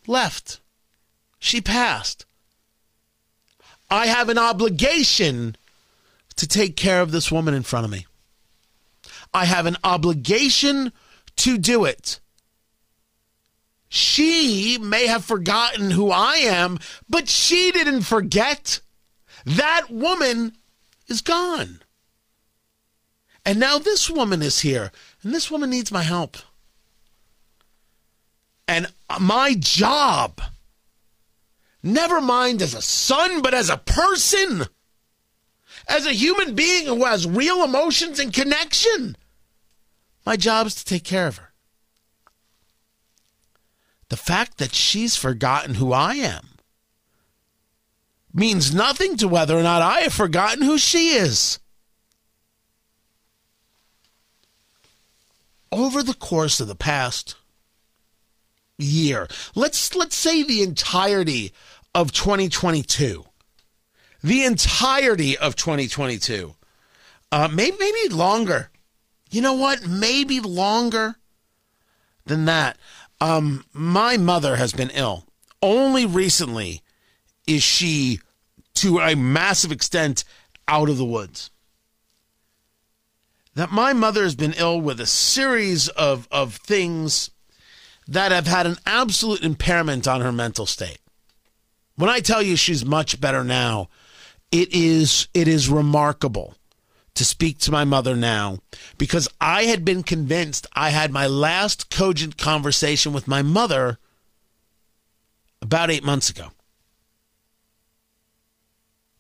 left. 0.08 0.60
She 1.40 1.62
passed. 1.62 2.26
I 3.90 4.08
have 4.08 4.30
an 4.30 4.38
obligation 4.38 5.56
to 6.36 6.48
take 6.48 6.76
care 6.76 7.02
of 7.02 7.12
this 7.12 7.32
woman 7.32 7.54
in 7.54 7.64
front 7.64 7.86
of 7.86 7.92
me. 7.92 8.06
I 9.34 9.46
have 9.46 9.66
an 9.66 9.78
obligation 9.84 10.92
to 11.38 11.58
do 11.58 11.86
it. 11.86 12.20
She 13.90 14.78
may 14.78 15.08
have 15.08 15.24
forgotten 15.24 15.92
who 15.92 16.12
I 16.12 16.38
am, 16.38 16.80
but 17.08 17.30
she 17.30 17.72
didn't 17.72 18.02
forget. 18.02 18.82
That 19.46 19.90
woman 19.90 20.54
is 21.08 21.22
gone. 21.22 21.82
And 23.46 23.60
now 23.60 23.78
this 23.78 24.10
woman 24.10 24.42
is 24.42 24.62
here, 24.62 24.92
and 25.22 25.34
this 25.34 25.52
woman 25.52 25.70
needs 25.70 25.92
my 25.92 26.02
help. 26.02 26.38
And 28.68 28.88
my 29.20 29.56
job, 29.58 30.42
never 31.84 32.20
mind 32.20 32.62
as 32.62 32.74
a 32.74 32.82
son, 32.82 33.42
but 33.42 33.54
as 33.54 33.70
a 33.70 33.78
person, 33.78 34.66
as 35.88 36.06
a 36.06 36.14
human 36.14 36.56
being 36.56 36.88
who 36.88 37.06
has 37.06 37.28
real 37.28 37.64
emotions 37.64 38.20
and 38.20 38.34
connection, 38.34 39.16
my 40.26 40.36
job 40.36 40.68
is 40.68 40.76
to 40.76 40.86
take 40.86 41.04
care 41.04 41.28
of 41.28 41.38
her. 41.38 41.54
The 44.10 44.18
fact 44.18 44.58
that 44.58 44.74
she's 44.74 45.16
forgotten 45.16 45.76
who 45.76 45.94
I 45.94 46.16
am 46.16 46.50
means 48.34 48.74
nothing 48.74 49.16
to 49.18 49.28
whether 49.28 49.58
or 49.58 49.64
not 49.64 49.82
I 49.82 50.02
have 50.02 50.14
forgotten 50.14 50.64
who 50.64 50.78
she 50.78 51.12
is. 51.12 51.60
Over 55.72 56.04
the 56.04 56.14
course 56.14 56.60
of 56.60 56.68
the 56.68 56.76
past 56.76 57.36
year, 58.78 59.28
let's 59.56 59.96
let's 59.96 60.16
say 60.16 60.44
the 60.44 60.62
entirety 60.62 61.54
of 61.94 62.12
2022, 62.12 63.26
the 64.24 64.44
entirety 64.44 65.38
of 65.38 65.56
2022, 65.56 66.56
uh, 67.32 67.48
maybe 67.52 67.78
maybe 67.80 68.14
longer. 68.14 68.70
You 69.32 69.42
know 69.42 69.54
what? 69.54 69.88
Maybe 69.88 70.40
longer 70.40 71.16
than 72.26 72.46
that. 72.46 72.78
Um, 73.22 73.66
my 73.74 74.18
mother 74.18 74.56
has 74.56 74.74
been 74.74 74.92
ill. 74.92 75.26
Only 75.62 76.06
recently 76.06 76.82
is 77.48 77.64
she, 77.64 78.20
to 78.76 79.00
a 79.00 79.16
massive 79.16 79.72
extent, 79.72 80.24
out 80.68 80.90
of 80.90 80.98
the 80.98 81.06
woods. 81.06 81.50
That 83.56 83.72
my 83.72 83.94
mother 83.94 84.24
has 84.24 84.36
been 84.36 84.54
ill 84.58 84.82
with 84.82 85.00
a 85.00 85.06
series 85.06 85.88
of, 85.90 86.28
of 86.30 86.56
things 86.56 87.32
that 88.08 88.32
have 88.32 88.48
had 88.48 88.68
an 88.68 88.78
absolute 88.86 89.42
impairment 89.44 90.08
on 90.08 90.22
her 90.22 90.32
mental 90.32 90.66
state. 90.66 91.00
When 91.96 92.10
I 92.10 92.20
tell 92.20 92.42
you 92.42 92.56
she's 92.56 92.86
much 92.86 93.20
better 93.20 93.44
now, 93.44 93.90
it 94.52 94.74
is 94.74 95.28
it 95.34 95.48
is 95.48 95.70
remarkable 95.70 96.56
to 97.16 97.26
speak 97.26 97.58
to 97.60 97.72
my 97.72 97.84
mother 97.84 98.16
now 98.16 98.60
because 98.98 99.28
I 99.40 99.64
had 99.64 99.86
been 99.86 100.04
convinced 100.04 100.68
I 100.74 100.90
had 100.90 101.12
my 101.12 101.28
last 101.28 101.90
cogent 101.90 102.38
conversation 102.38 103.14
with 103.14 103.28
my 103.28 103.42
mother 103.42 103.98
about 105.62 105.90
eight 105.90 106.04
months 106.04 106.30
ago. 106.30 106.50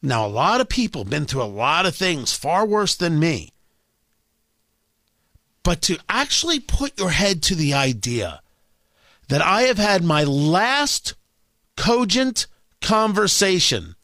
Now, 0.01 0.25
a 0.25 0.27
lot 0.27 0.61
of 0.61 0.69
people 0.69 1.01
have 1.01 1.09
been 1.09 1.25
through 1.25 1.41
a 1.41 1.45
lot 1.45 1.87
of 1.87 1.95
things 1.95 2.33
far 2.33 2.65
worse 2.65 2.93
than 2.95 3.19
me. 3.19 3.53
But 5.63 5.81
to 5.83 5.97
actually 6.07 6.59
put 6.59 6.99
your 6.99 7.09
head 7.09 7.41
to 7.43 7.55
the 7.55 7.73
idea 7.73 8.41
that 9.27 9.41
I 9.41 9.63
have 9.63 9.77
had 9.77 10.03
my 10.03 10.23
last 10.23 11.15
cogent 11.75 12.47
conversation, 12.81 13.95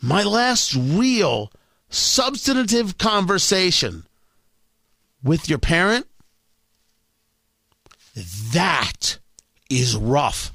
my 0.00 0.22
last 0.22 0.74
real 0.74 1.52
substantive 1.88 2.98
conversation 2.98 4.06
with 5.22 5.48
your 5.48 5.58
parent, 5.58 6.06
that 8.52 9.18
is 9.70 9.96
rough. 9.96 10.52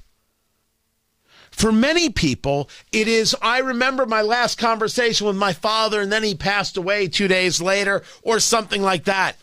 For 1.52 1.72
many 1.74 2.10
people, 2.10 2.70
it 2.94 3.10
is, 3.10 3.36
I 3.42 3.60
remember 3.60 4.06
my 4.06 4.22
last 4.22 4.58
conversation 4.58 5.28
with 5.28 5.36
my 5.36 5.52
father 5.52 6.00
and 6.00 6.12
then 6.12 6.24
he 6.24 6.34
passed 6.34 6.78
away 6.78 7.10
two 7.10 7.28
days 7.28 7.62
later 7.62 8.02
or 8.22 8.40
something 8.40 8.82
like 8.82 9.04
that. 9.06 9.36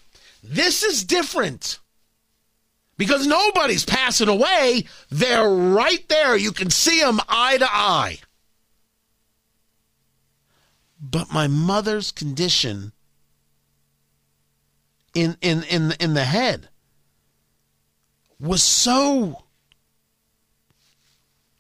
This 0.43 0.83
is 0.83 1.05
different 1.05 1.79
because 2.97 3.27
nobody's 3.27 3.85
passing 3.85 4.29
away. 4.29 4.85
They're 5.11 5.49
right 5.49 6.07
there. 6.09 6.37
You 6.37 6.53
can 6.53 6.71
see 6.71 7.01
them 7.01 7.21
eye 7.29 7.59
to 7.59 7.69
eye. 7.69 8.19
But 11.01 11.33
my 11.33 11.47
mother's 11.47 12.11
condition 12.11 12.93
in 15.15 15.37
in 15.41 15.63
in 15.65 15.93
in 16.01 16.15
the 16.15 16.25
head 16.25 16.69
was 18.41 18.63
so 18.63 19.45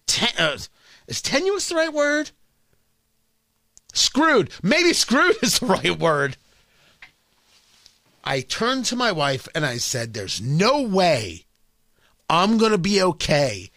ten, 0.06 0.30
uh, 0.38 0.58
is 1.06 1.22
tenuous 1.22 1.68
the 1.68 1.76
right 1.76 1.92
word? 1.92 2.30
Screwed. 3.92 4.50
Maybe 4.62 4.92
screwed 4.92 5.36
is 5.42 5.58
the 5.58 5.66
right 5.66 5.98
word. 5.98 6.36
I 8.26 8.40
turned 8.40 8.84
to 8.86 8.96
my 8.96 9.12
wife 9.12 9.46
and 9.54 9.64
I 9.64 9.76
said, 9.76 10.12
There's 10.12 10.42
no 10.42 10.82
way 10.82 11.44
I'm 12.28 12.58
going 12.58 12.72
to 12.72 12.78
be 12.78 13.00
okay 13.00 13.70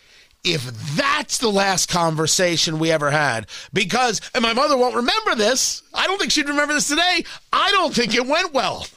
if 0.44 0.64
that's 0.96 1.38
the 1.38 1.52
last 1.52 1.90
conversation 1.90 2.80
we 2.80 2.92
ever 2.92 3.12
had. 3.12 3.48
Because, 3.72 4.20
and 4.34 4.42
my 4.42 4.54
mother 4.54 4.76
won't 4.76 4.96
remember 4.96 5.36
this. 5.36 5.84
I 5.94 6.08
don't 6.08 6.18
think 6.18 6.32
she'd 6.32 6.50
remember 6.50 6.74
this 6.74 6.88
today. 6.88 7.24
I 7.54 7.70
don't 7.72 7.94
think 7.94 8.16
it 8.16 8.26
went 8.26 8.54
well. 8.54 8.88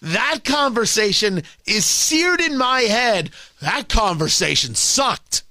That 0.00 0.40
conversation 0.44 1.42
is 1.66 1.84
seared 1.84 2.40
in 2.40 2.56
my 2.56 2.82
head. 2.82 3.30
That 3.60 3.88
conversation 3.88 4.74
sucked. 4.74 5.42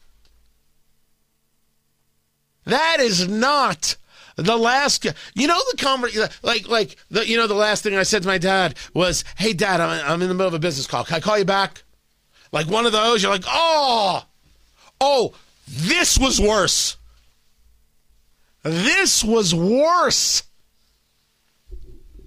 That 2.66 2.98
is 3.00 3.28
not 3.28 3.98
the 4.36 4.58
last. 4.58 5.06
You 5.36 5.48
know 5.48 5.60
the 5.72 5.78
conversation, 5.78 6.30
like 6.42 6.68
like 6.68 6.96
the 7.10 7.28
you 7.28 7.38
know 7.38 7.48
the 7.48 7.54
last 7.54 7.84
thing 7.84 7.96
I 7.96 8.04
said 8.04 8.24
to 8.24 8.28
my 8.28 8.38
dad 8.38 8.76
was, 8.94 9.24
"Hey, 9.38 9.54
Dad, 9.54 9.82
I'm 9.82 10.12
I'm 10.12 10.22
in 10.22 10.28
the 10.28 10.34
middle 10.34 10.48
of 10.48 10.54
a 10.54 10.60
business 10.60 10.88
call. 10.88 11.04
Can 11.04 11.16
I 11.16 11.20
call 11.20 11.38
you 11.38 11.46
back?" 11.46 11.84
Like 12.52 12.68
one 12.68 12.86
of 12.86 12.92
those, 12.92 13.24
you're 13.24 13.32
like, 13.32 13.46
"Oh, 13.48 14.24
oh, 15.02 15.34
this 15.68 16.18
was 16.18 16.40
worse. 16.40 16.98
This 18.64 19.24
was 19.24 19.54
worse." 19.54 20.44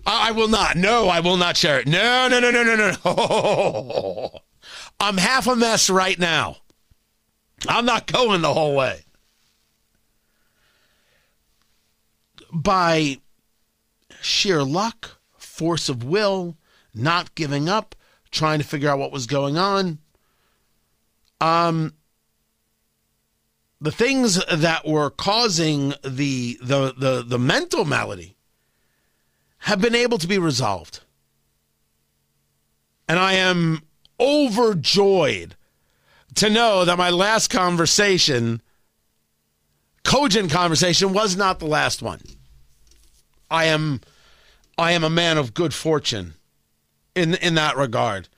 I 0.07 0.31
will 0.31 0.49
not. 0.49 0.77
No, 0.77 1.09
I 1.09 1.19
will 1.21 1.37
not 1.37 1.57
share 1.57 1.81
it. 1.81 1.89
No, 1.89 2.29
no, 2.29 2.39
no, 2.39 2.51
no, 2.53 2.63
no, 2.63 2.93
no. 3.05 4.41
I'm 5.01 5.17
half 5.17 5.49
a 5.49 5.57
mess 5.57 5.91
right 5.91 6.19
now. 6.19 6.59
I'm 7.69 7.85
not 7.85 8.07
going 8.07 8.41
the 8.43 8.55
whole 8.55 8.77
way. 8.77 9.06
By 12.63 13.19
sheer 14.23 14.63
luck, 14.63 15.19
force 15.37 15.89
of 15.89 16.03
will, 16.03 16.57
not 16.95 17.35
giving 17.35 17.69
up, 17.69 17.95
trying 18.31 18.59
to 18.59 18.65
figure 18.65 18.89
out 18.89 18.99
what 18.99 19.13
was 19.13 19.27
going 19.27 19.59
on. 19.59 19.99
Um, 21.41 21.93
the 23.81 23.93
things 23.93 24.43
that 24.47 24.87
were 24.87 25.11
causing 25.11 25.91
the 26.03 26.59
the 26.63 26.95
the, 26.97 27.23
the 27.27 27.39
mental 27.39 27.85
malady 27.85 28.37
have 29.59 29.81
been 29.81 29.95
able 29.95 30.19
to 30.19 30.27
be 30.27 30.39
resolved. 30.39 31.01
And 33.09 33.19
I 33.19 33.35
am 33.35 33.83
overjoyed 34.19 35.57
to 36.37 36.51
know 36.51 36.85
that 36.85 36.99
my 36.99 37.11
last 37.11 37.51
conversation, 37.51 38.63
cogent 40.05 40.51
conversation, 40.51 41.13
was 41.13 41.37
not 41.37 41.59
the 41.59 41.67
last 41.67 42.03
one. 42.03 42.21
I 43.50 43.67
am 43.67 44.00
I 44.79 44.93
am 44.93 45.05
a 45.05 45.11
man 45.11 45.38
of 45.38 45.55
good 45.55 45.75
fortune 45.75 46.35
in 47.15 47.35
in 47.35 47.55
that 47.55 47.76
regard. 47.76 48.29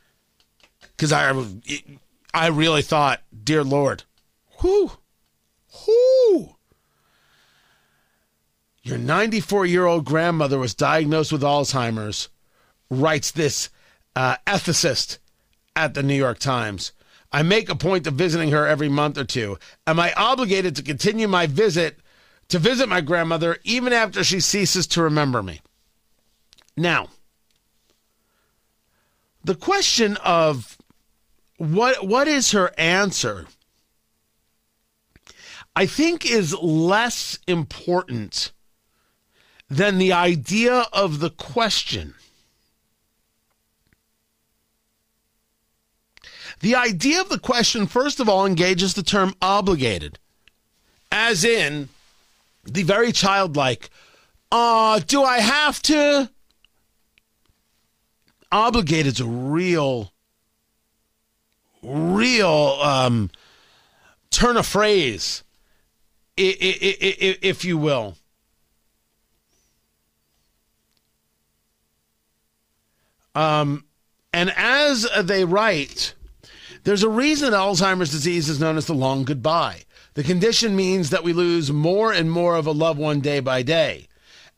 Cuz 0.96 1.12
I 1.12 1.32
I 2.34 2.48
really 2.48 2.82
thought, 2.82 3.22
dear 3.44 3.64
lord, 3.64 4.04
whoo, 4.62 4.92
whoo, 5.86 6.56
your 8.82 8.98
94 8.98 9.66
year 9.66 9.86
old 9.86 10.04
grandmother 10.04 10.58
was 10.58 10.74
diagnosed 10.74 11.32
with 11.32 11.42
Alzheimer's, 11.42 12.28
writes 12.90 13.30
this 13.30 13.70
uh, 14.16 14.36
ethicist 14.46 15.18
at 15.76 15.94
the 15.94 16.02
New 16.02 16.14
York 16.14 16.38
Times. 16.38 16.92
I 17.30 17.42
make 17.42 17.68
a 17.68 17.76
point 17.76 18.06
of 18.06 18.14
visiting 18.14 18.50
her 18.50 18.66
every 18.66 18.88
month 18.88 19.18
or 19.18 19.24
two. 19.24 19.58
Am 19.86 20.00
I 20.00 20.12
obligated 20.14 20.74
to 20.76 20.82
continue 20.82 21.28
my 21.28 21.46
visit 21.46 21.98
to 22.48 22.58
visit 22.58 22.88
my 22.88 23.00
grandmother 23.00 23.58
even 23.64 23.92
after 23.92 24.24
she 24.24 24.40
ceases 24.40 24.86
to 24.88 25.02
remember 25.02 25.42
me? 25.42 25.60
Now, 26.76 27.08
the 29.44 29.54
question 29.54 30.16
of 30.18 30.76
what 31.56 32.06
what 32.06 32.28
is 32.28 32.52
her 32.52 32.72
answer? 32.78 33.46
I 35.74 35.86
think 35.86 36.28
is 36.28 36.54
less 36.54 37.38
important 37.46 38.52
than 39.70 39.98
the 39.98 40.12
idea 40.12 40.86
of 40.92 41.20
the 41.20 41.30
question. 41.30 42.14
The 46.60 46.74
idea 46.74 47.20
of 47.20 47.28
the 47.28 47.38
question, 47.38 47.86
first 47.86 48.18
of 48.18 48.28
all, 48.28 48.44
engages 48.44 48.94
the 48.94 49.02
term 49.02 49.34
obligated, 49.40 50.18
as 51.12 51.44
in 51.44 51.88
the 52.72 52.82
very 52.82 53.12
childlike, 53.12 53.90
uh, 54.50 55.00
do 55.00 55.22
I 55.22 55.40
have 55.40 55.82
to? 55.82 56.30
Obligated 58.50 59.14
is 59.14 59.20
a 59.20 59.26
real, 59.26 60.12
real 61.82 62.78
um, 62.82 63.30
turn 64.30 64.56
of 64.56 64.66
phrase, 64.66 65.42
if 66.36 67.64
you 67.64 67.76
will. 67.76 68.16
Um, 73.34 73.84
and 74.32 74.52
as 74.56 75.06
they 75.22 75.44
write, 75.44 76.14
there's 76.84 77.02
a 77.02 77.08
reason 77.08 77.52
Alzheimer's 77.52 78.10
disease 78.10 78.48
is 78.48 78.58
known 78.58 78.76
as 78.76 78.86
the 78.86 78.94
long 78.94 79.24
goodbye. 79.24 79.82
The 80.18 80.24
condition 80.24 80.74
means 80.74 81.10
that 81.10 81.22
we 81.22 81.32
lose 81.32 81.70
more 81.70 82.12
and 82.12 82.28
more 82.28 82.56
of 82.56 82.66
a 82.66 82.72
loved 82.72 82.98
one 82.98 83.20
day 83.20 83.38
by 83.38 83.62
day. 83.62 84.08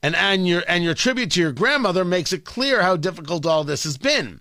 And, 0.02 0.17
and, 0.17 0.49
your, 0.49 0.62
and 0.67 0.83
your 0.83 0.95
tribute 0.95 1.33
to 1.33 1.40
your 1.40 1.52
grandmother 1.52 2.02
makes 2.02 2.33
it 2.33 2.47
clear 2.47 2.81
how 2.81 2.97
difficult 2.97 3.45
all 3.45 3.62
this 3.62 3.85
has 3.85 3.99
been. 3.99 4.40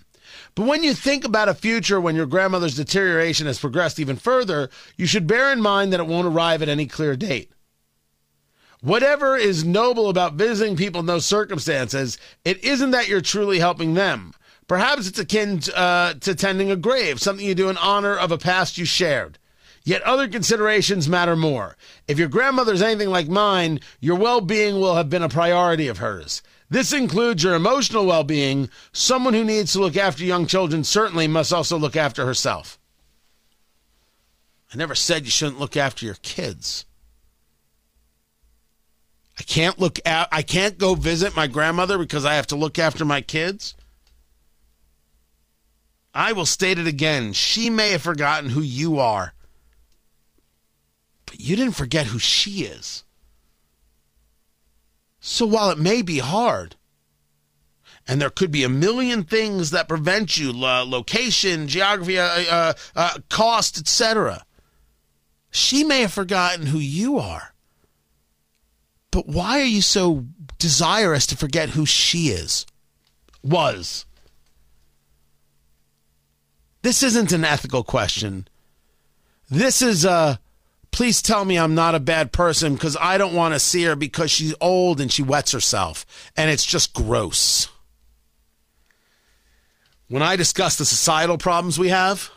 But 0.55 0.65
when 0.65 0.81
you 0.81 0.93
think 0.93 1.25
about 1.25 1.49
a 1.49 1.53
future 1.53 1.99
when 1.99 2.15
your 2.15 2.25
grandmother's 2.25 2.77
deterioration 2.77 3.47
has 3.47 3.59
progressed 3.59 3.99
even 3.99 4.15
further, 4.15 4.69
you 4.95 5.05
should 5.05 5.27
bear 5.27 5.51
in 5.51 5.59
mind 5.59 5.91
that 5.91 5.99
it 5.99 6.07
won't 6.07 6.25
arrive 6.25 6.61
at 6.61 6.69
any 6.69 6.85
clear 6.85 7.17
date. 7.17 7.51
Whatever 8.79 9.35
is 9.35 9.65
noble 9.65 10.07
about 10.07 10.35
visiting 10.35 10.77
people 10.77 11.01
in 11.01 11.05
those 11.05 11.25
circumstances, 11.25 12.17
it 12.45 12.63
isn't 12.63 12.91
that 12.91 13.09
you're 13.09 13.19
truly 13.19 13.59
helping 13.59 13.93
them. 13.93 14.33
Perhaps 14.69 15.05
it's 15.05 15.19
akin 15.19 15.59
uh, 15.75 16.13
to 16.13 16.33
tending 16.33 16.71
a 16.71 16.77
grave, 16.77 17.19
something 17.19 17.45
you 17.45 17.55
do 17.55 17.67
in 17.67 17.75
honor 17.75 18.15
of 18.15 18.31
a 18.31 18.37
past 18.37 18.77
you 18.77 18.85
shared. 18.85 19.37
Yet 19.89 20.03
other 20.03 20.27
considerations 20.27 21.09
matter 21.09 21.35
more. 21.35 21.75
If 22.07 22.19
your 22.19 22.27
grandmother's 22.27 22.83
anything 22.83 23.09
like 23.09 23.27
mine, 23.27 23.79
your 23.99 24.17
well 24.17 24.39
being 24.39 24.75
will 24.75 24.93
have 24.93 25.09
been 25.09 25.23
a 25.23 25.29
priority 25.29 25.87
of 25.87 25.97
hers. 25.97 26.43
This 26.69 26.93
includes 26.93 27.41
your 27.41 27.55
emotional 27.55 28.05
well 28.05 28.23
being. 28.23 28.69
Someone 28.91 29.33
who 29.33 29.43
needs 29.43 29.73
to 29.73 29.79
look 29.79 29.97
after 29.97 30.23
young 30.23 30.45
children 30.45 30.83
certainly 30.83 31.27
must 31.27 31.51
also 31.51 31.75
look 31.75 31.95
after 31.95 32.27
herself. 32.27 32.77
I 34.71 34.77
never 34.77 34.93
said 34.93 35.25
you 35.25 35.31
shouldn't 35.31 35.59
look 35.59 35.75
after 35.75 36.05
your 36.05 36.17
kids. 36.21 36.85
I 39.39 39.41
can't 39.41 39.79
look 39.79 39.97
at 40.05 40.27
I 40.31 40.43
can't 40.43 40.77
go 40.77 40.93
visit 40.93 41.35
my 41.35 41.47
grandmother 41.47 41.97
because 41.97 42.25
I 42.25 42.35
have 42.35 42.45
to 42.47 42.55
look 42.55 42.77
after 42.77 43.05
my 43.05 43.21
kids. 43.21 43.73
I 46.13 46.33
will 46.33 46.45
state 46.45 46.77
it 46.77 46.85
again. 46.85 47.33
She 47.33 47.71
may 47.71 47.89
have 47.89 48.03
forgotten 48.03 48.51
who 48.51 48.61
you 48.61 48.99
are, 48.99 49.33
but 51.29 51.39
you 51.39 51.55
didn't 51.55 51.75
forget 51.75 52.07
who 52.07 52.17
she 52.17 52.63
is. 52.63 53.03
So 55.19 55.45
while 55.45 55.69
it 55.69 55.77
may 55.77 56.01
be 56.01 56.17
hard, 56.17 56.75
and 58.07 58.19
there 58.19 58.31
could 58.31 58.51
be 58.51 58.63
a 58.63 58.69
million 58.69 59.23
things 59.23 59.69
that 59.69 59.87
prevent 59.87 60.39
you 60.39 60.51
location, 60.51 61.67
geography, 61.67 62.17
uh, 62.17 62.25
uh, 62.25 62.73
uh, 62.95 63.13
cost, 63.29 63.77
etc. 63.77 64.43
She 65.51 65.83
may 65.83 66.01
have 66.01 66.13
forgotten 66.13 66.65
who 66.65 66.79
you 66.79 67.19
are. 67.19 67.53
But 69.11 69.27
why 69.27 69.59
are 69.59 69.65
you 69.65 69.83
so 69.83 70.25
desirous 70.57 71.27
to 71.27 71.37
forget 71.37 71.69
who 71.69 71.85
she 71.85 72.29
is? 72.29 72.65
Was. 73.43 74.07
This 76.81 77.03
isn't 77.03 77.31
an 77.31 77.45
ethical 77.45 77.83
question. 77.83 78.47
This 79.49 79.83
is 79.83 80.05
a 80.05 80.39
please 80.91 81.21
tell 81.21 81.45
me 81.45 81.57
I'm 81.57 81.75
not 81.75 81.95
a 81.95 81.99
bad 81.99 82.31
person 82.31 82.73
because 82.73 82.97
I 82.99 83.17
don't 83.17 83.33
want 83.33 83.53
to 83.53 83.59
see 83.59 83.83
her 83.83 83.95
because 83.95 84.31
she's 84.31 84.55
old 84.59 84.99
and 84.99 85.11
she 85.11 85.23
wets 85.23 85.51
herself. 85.51 86.05
And 86.35 86.49
it's 86.49 86.65
just 86.65 86.93
gross. 86.93 87.67
When 90.07 90.23
I 90.23 90.35
discuss 90.35 90.77
the 90.77 90.85
societal 90.85 91.37
problems 91.37 91.77
we 91.77 91.89
have, 91.89 92.31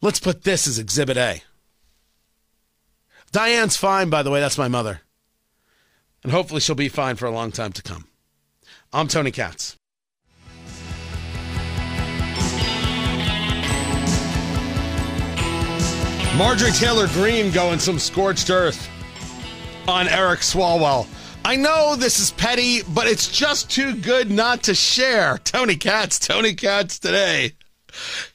let's 0.00 0.20
put 0.20 0.44
this 0.44 0.66
as 0.68 0.78
Exhibit 0.78 1.16
A. 1.16 1.42
Diane's 3.32 3.76
fine, 3.76 4.08
by 4.08 4.22
the 4.22 4.30
way. 4.30 4.40
That's 4.40 4.58
my 4.58 4.68
mother. 4.68 5.00
And 6.22 6.32
hopefully 6.32 6.60
she'll 6.60 6.74
be 6.74 6.88
fine 6.88 7.16
for 7.16 7.26
a 7.26 7.30
long 7.30 7.52
time 7.52 7.72
to 7.72 7.82
come. 7.82 8.06
I'm 8.92 9.08
Tony 9.08 9.30
Katz. 9.30 9.76
Marjorie 16.36 16.70
Taylor 16.72 17.06
Greene 17.08 17.50
going 17.50 17.78
some 17.78 17.98
scorched 17.98 18.50
earth 18.50 18.90
on 19.88 20.06
Eric 20.06 20.40
Swalwell. 20.40 21.06
I 21.46 21.56
know 21.56 21.96
this 21.96 22.18
is 22.18 22.30
petty, 22.32 22.82
but 22.82 23.06
it's 23.06 23.28
just 23.28 23.70
too 23.70 23.94
good 23.94 24.30
not 24.30 24.64
to 24.64 24.74
share. 24.74 25.38
Tony 25.38 25.76
Katz, 25.76 26.18
Tony 26.18 26.52
Katz 26.54 26.98
today. 26.98 27.52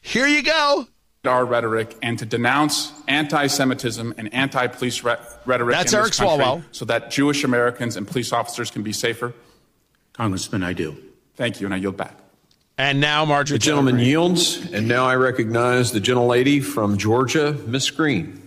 Here 0.01 0.25
you 0.25 0.41
go. 0.41 0.87
Our 1.25 1.45
rhetoric 1.45 1.95
and 2.01 2.17
to 2.17 2.25
denounce 2.25 2.91
anti-Semitism 3.07 4.15
and 4.17 4.33
anti-police 4.33 5.03
re- 5.03 5.17
rhetoric. 5.45 5.75
That's 5.75 5.93
in 5.93 5.99
Eric 5.99 6.09
this 6.09 6.19
country 6.19 6.43
Swalwell. 6.43 6.63
So 6.71 6.85
that 6.85 7.11
Jewish 7.11 7.43
Americans 7.43 7.97
and 7.97 8.07
police 8.07 8.33
officers 8.33 8.71
can 8.71 8.81
be 8.81 8.93
safer. 8.93 9.31
Congressman, 10.13 10.63
I 10.63 10.73
do. 10.73 10.97
Thank 11.35 11.61
you, 11.61 11.67
and 11.67 11.73
I 11.75 11.77
yield 11.77 11.97
back. 11.97 12.20
And 12.81 12.99
now 12.99 13.25
Marjorie. 13.25 13.59
The 13.59 13.63
gentleman 13.63 13.97
Taylor 13.97 14.07
yields, 14.07 14.71
and 14.71 14.87
now 14.87 15.05
I 15.05 15.15
recognize 15.15 15.91
the 15.91 16.01
gentlelady 16.01 16.63
from 16.63 16.97
Georgia, 16.97 17.53
Miss 17.67 17.91
Greene. 17.91 18.41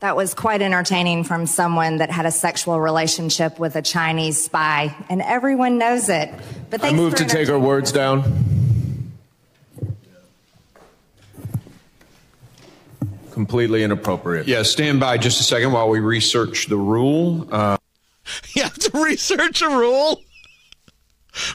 That 0.00 0.16
was 0.16 0.34
quite 0.34 0.60
entertaining 0.60 1.22
from 1.22 1.46
someone 1.46 1.98
that 1.98 2.10
had 2.10 2.26
a 2.26 2.32
sexual 2.32 2.80
relationship 2.80 3.60
with 3.60 3.76
a 3.76 3.80
Chinese 3.80 4.42
spy, 4.42 4.92
and 5.08 5.22
everyone 5.22 5.78
knows 5.78 6.08
it. 6.08 6.34
But 6.68 6.82
I 6.82 6.90
move 6.90 7.14
to 7.14 7.24
take 7.24 7.46
her 7.46 7.60
words 7.60 7.92
down. 7.92 9.12
Completely 13.30 13.84
inappropriate. 13.84 14.48
Yeah, 14.48 14.64
stand 14.64 14.98
by 14.98 15.16
just 15.16 15.38
a 15.38 15.44
second 15.44 15.70
while 15.70 15.88
we 15.88 16.00
research 16.00 16.66
the 16.66 16.76
rule. 16.76 17.46
Uh, 17.52 17.76
You 18.56 18.64
have 18.64 18.74
to 18.74 19.00
research 19.00 19.62
a 19.62 19.68
rule. 19.68 20.20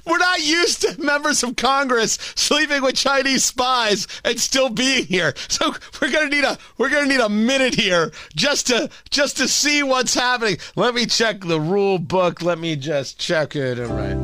We're 0.05 0.17
not 0.17 0.43
used 0.43 0.81
to 0.81 1.01
members 1.01 1.43
of 1.43 1.55
Congress 1.55 2.13
sleeping 2.35 2.81
with 2.81 2.95
Chinese 2.95 3.43
spies 3.43 4.07
and 4.23 4.39
still 4.39 4.69
being 4.69 5.05
here. 5.05 5.33
So 5.47 5.73
we're 6.01 6.11
gonna 6.11 6.29
need 6.29 6.43
a 6.43 6.57
we're 6.77 6.89
gonna 6.89 7.07
need 7.07 7.19
a 7.19 7.29
minute 7.29 7.75
here 7.75 8.11
just 8.35 8.67
to 8.67 8.89
just 9.09 9.37
to 9.37 9.47
see 9.47 9.83
what's 9.83 10.13
happening. 10.13 10.57
Let 10.75 10.95
me 10.95 11.05
check 11.05 11.41
the 11.41 11.59
rule 11.59 11.99
book. 11.99 12.41
Let 12.41 12.57
me 12.57 12.75
just 12.75 13.19
check 13.19 13.55
it. 13.55 13.77
Right, 13.79 14.15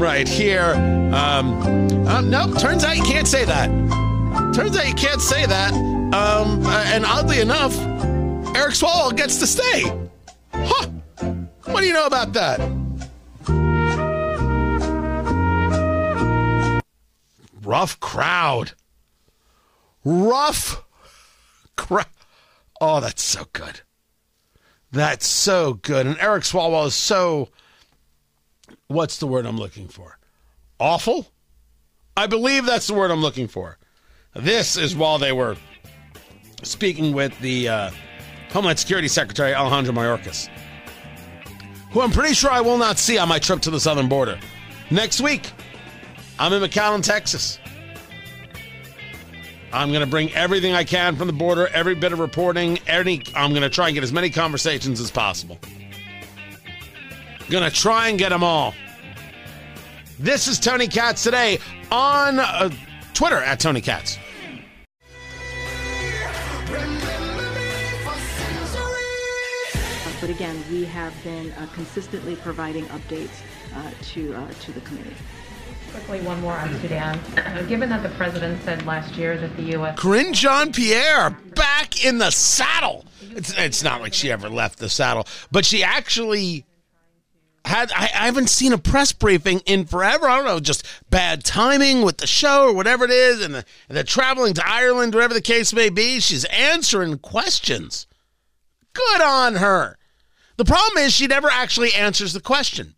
right 0.00 0.28
here. 0.28 0.72
Um, 1.12 2.06
um, 2.06 2.30
nope. 2.30 2.58
Turns 2.58 2.84
out 2.84 2.96
you 2.96 3.04
can't 3.04 3.28
say 3.28 3.44
that. 3.44 3.68
Turns 4.54 4.76
out 4.76 4.88
you 4.88 4.94
can't 4.94 5.20
say 5.20 5.46
that. 5.46 5.72
Um, 5.72 6.64
uh, 6.64 6.84
and 6.86 7.04
oddly 7.04 7.40
enough, 7.40 7.76
Eric 8.56 8.74
Swalwell 8.74 9.16
gets 9.16 9.38
to 9.38 9.46
stay. 9.46 9.82
Huh. 10.52 10.88
What 11.66 11.80
do 11.80 11.86
you 11.86 11.92
know 11.92 12.06
about 12.06 12.32
that? 12.34 12.60
Rough 17.66 17.98
crowd. 17.98 18.72
Rough 20.04 20.84
crowd. 21.76 22.06
Oh, 22.80 23.00
that's 23.00 23.22
so 23.22 23.46
good. 23.52 23.80
That's 24.92 25.26
so 25.26 25.74
good. 25.74 26.06
And 26.06 26.16
Eric 26.20 26.44
Swalwell 26.44 26.86
is 26.86 26.94
so. 26.94 27.48
What's 28.86 29.18
the 29.18 29.26
word 29.26 29.46
I'm 29.46 29.58
looking 29.58 29.88
for? 29.88 30.18
Awful? 30.78 31.26
I 32.16 32.28
believe 32.28 32.64
that's 32.64 32.86
the 32.86 32.94
word 32.94 33.10
I'm 33.10 33.20
looking 33.20 33.48
for. 33.48 33.78
This 34.34 34.76
is 34.76 34.94
while 34.94 35.18
they 35.18 35.32
were 35.32 35.56
speaking 36.62 37.12
with 37.12 37.38
the 37.40 37.68
uh, 37.68 37.90
Homeland 38.50 38.78
Security 38.78 39.08
Secretary 39.08 39.54
Alejandro 39.54 39.92
Mayorkas, 39.92 40.48
who 41.90 42.00
I'm 42.00 42.12
pretty 42.12 42.34
sure 42.34 42.50
I 42.50 42.60
will 42.60 42.78
not 42.78 42.98
see 42.98 43.18
on 43.18 43.28
my 43.28 43.38
trip 43.38 43.60
to 43.62 43.70
the 43.70 43.80
southern 43.80 44.08
border. 44.08 44.38
Next 44.90 45.20
week, 45.20 45.52
I'm 46.38 46.52
in 46.52 46.62
McAllen, 46.62 47.02
Texas. 47.02 47.58
I'm 49.72 49.88
going 49.88 50.00
to 50.00 50.06
bring 50.06 50.32
everything 50.34 50.74
I 50.74 50.84
can 50.84 51.16
from 51.16 51.26
the 51.26 51.32
border, 51.32 51.68
every 51.68 51.94
bit 51.94 52.12
of 52.12 52.18
reporting, 52.18 52.78
any 52.86 53.22
I'm 53.34 53.50
going 53.50 53.62
to 53.62 53.70
try 53.70 53.88
and 53.88 53.94
get 53.94 54.04
as 54.04 54.12
many 54.12 54.30
conversations 54.30 55.00
as 55.00 55.10
possible. 55.10 55.58
Going 57.48 57.64
to 57.64 57.74
try 57.74 58.08
and 58.08 58.18
get 58.18 58.30
them 58.30 58.42
all. 58.42 58.74
This 60.18 60.46
is 60.48 60.58
Tony 60.58 60.88
Katz 60.88 61.22
today 61.22 61.58
on 61.90 62.38
uh, 62.38 62.70
Twitter 63.14 63.36
at 63.36 63.60
Tony 63.60 63.80
Katz. 63.80 64.18
but 70.18 70.30
again, 70.30 70.60
we 70.70 70.84
have 70.84 71.14
been 71.22 71.52
uh, 71.52 71.66
consistently 71.74 72.34
providing 72.36 72.84
updates 72.86 73.42
uh, 73.74 73.90
to 74.02 74.34
uh, 74.34 74.50
to 74.62 74.72
the 74.72 74.80
committee. 74.80 75.14
Quickly, 75.92 76.20
one 76.20 76.40
more 76.40 76.54
on 76.54 76.78
Sudan. 76.80 77.18
Uh, 77.36 77.62
given 77.68 77.88
that 77.88 78.02
the 78.02 78.14
president 78.16 78.62
said 78.62 78.84
last 78.86 79.14
year 79.16 79.36
that 79.38 79.56
the 79.56 79.62
U.S. 79.62 79.98
Karine 79.98 80.32
Jean 80.32 80.72
Pierre 80.72 81.30
back 81.30 82.04
in 82.04 82.18
the 82.18 82.30
saddle. 82.30 83.04
It's, 83.20 83.56
it's 83.56 83.82
not 83.82 84.00
like 84.00 84.14
she 84.14 84.30
ever 84.30 84.48
left 84.48 84.78
the 84.78 84.88
saddle, 84.88 85.26
but 85.50 85.64
she 85.64 85.82
actually 85.82 86.64
had. 87.64 87.92
I, 87.92 88.04
I 88.04 88.26
haven't 88.26 88.48
seen 88.48 88.72
a 88.72 88.78
press 88.78 89.12
briefing 89.12 89.60
in 89.66 89.84
forever. 89.84 90.28
I 90.28 90.36
don't 90.36 90.46
know, 90.46 90.60
just 90.60 90.86
bad 91.10 91.44
timing 91.44 92.02
with 92.02 92.18
the 92.18 92.26
show 92.26 92.68
or 92.68 92.74
whatever 92.74 93.04
it 93.04 93.10
is, 93.10 93.44
and, 93.44 93.54
the, 93.54 93.64
and 93.88 93.96
they're 93.96 94.04
traveling 94.04 94.54
to 94.54 94.66
Ireland, 94.66 95.14
whatever 95.14 95.34
the 95.34 95.40
case 95.40 95.72
may 95.72 95.90
be. 95.90 96.20
She's 96.20 96.44
answering 96.46 97.18
questions. 97.18 98.06
Good 98.92 99.20
on 99.20 99.56
her. 99.56 99.98
The 100.56 100.64
problem 100.64 101.04
is 101.04 101.12
she 101.12 101.26
never 101.26 101.48
actually 101.50 101.92
answers 101.92 102.32
the 102.32 102.40
question. 102.40 102.95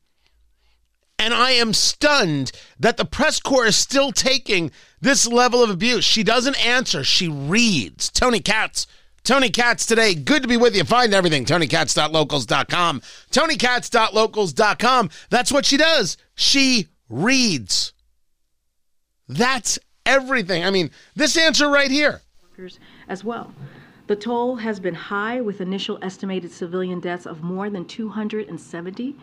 And 1.18 1.34
I 1.34 1.52
am 1.52 1.72
stunned 1.72 2.52
that 2.78 2.96
the 2.96 3.04
press 3.04 3.40
corps 3.40 3.66
is 3.66 3.76
still 3.76 4.12
taking 4.12 4.70
this 5.00 5.26
level 5.26 5.62
of 5.62 5.70
abuse. 5.70 6.04
She 6.04 6.22
doesn't 6.22 6.64
answer, 6.64 7.02
she 7.02 7.28
reads. 7.28 8.08
Tony 8.10 8.40
Katz. 8.40 8.86
Tony 9.24 9.50
Katz 9.50 9.84
today. 9.84 10.14
Good 10.14 10.42
to 10.42 10.48
be 10.48 10.56
with 10.56 10.74
you. 10.74 10.84
Find 10.84 11.12
everything. 11.12 11.44
TonyKatz.locals.com. 11.44 13.02
TonyKatz.locals.com. 13.30 15.10
That's 15.28 15.52
what 15.52 15.66
she 15.66 15.76
does. 15.76 16.16
She 16.34 16.88
reads. 17.10 17.92
That's 19.28 19.78
everything. 20.06 20.64
I 20.64 20.70
mean, 20.70 20.90
this 21.14 21.36
answer 21.36 21.68
right 21.68 21.90
here. 21.90 22.22
As 23.08 23.22
well. 23.22 23.52
The 24.06 24.16
toll 24.16 24.56
has 24.56 24.80
been 24.80 24.94
high 24.94 25.42
with 25.42 25.60
initial 25.60 25.98
estimated 26.00 26.50
civilian 26.50 26.98
deaths 26.98 27.26
of 27.26 27.42
more 27.42 27.68
than 27.68 27.84
270. 27.84 29.16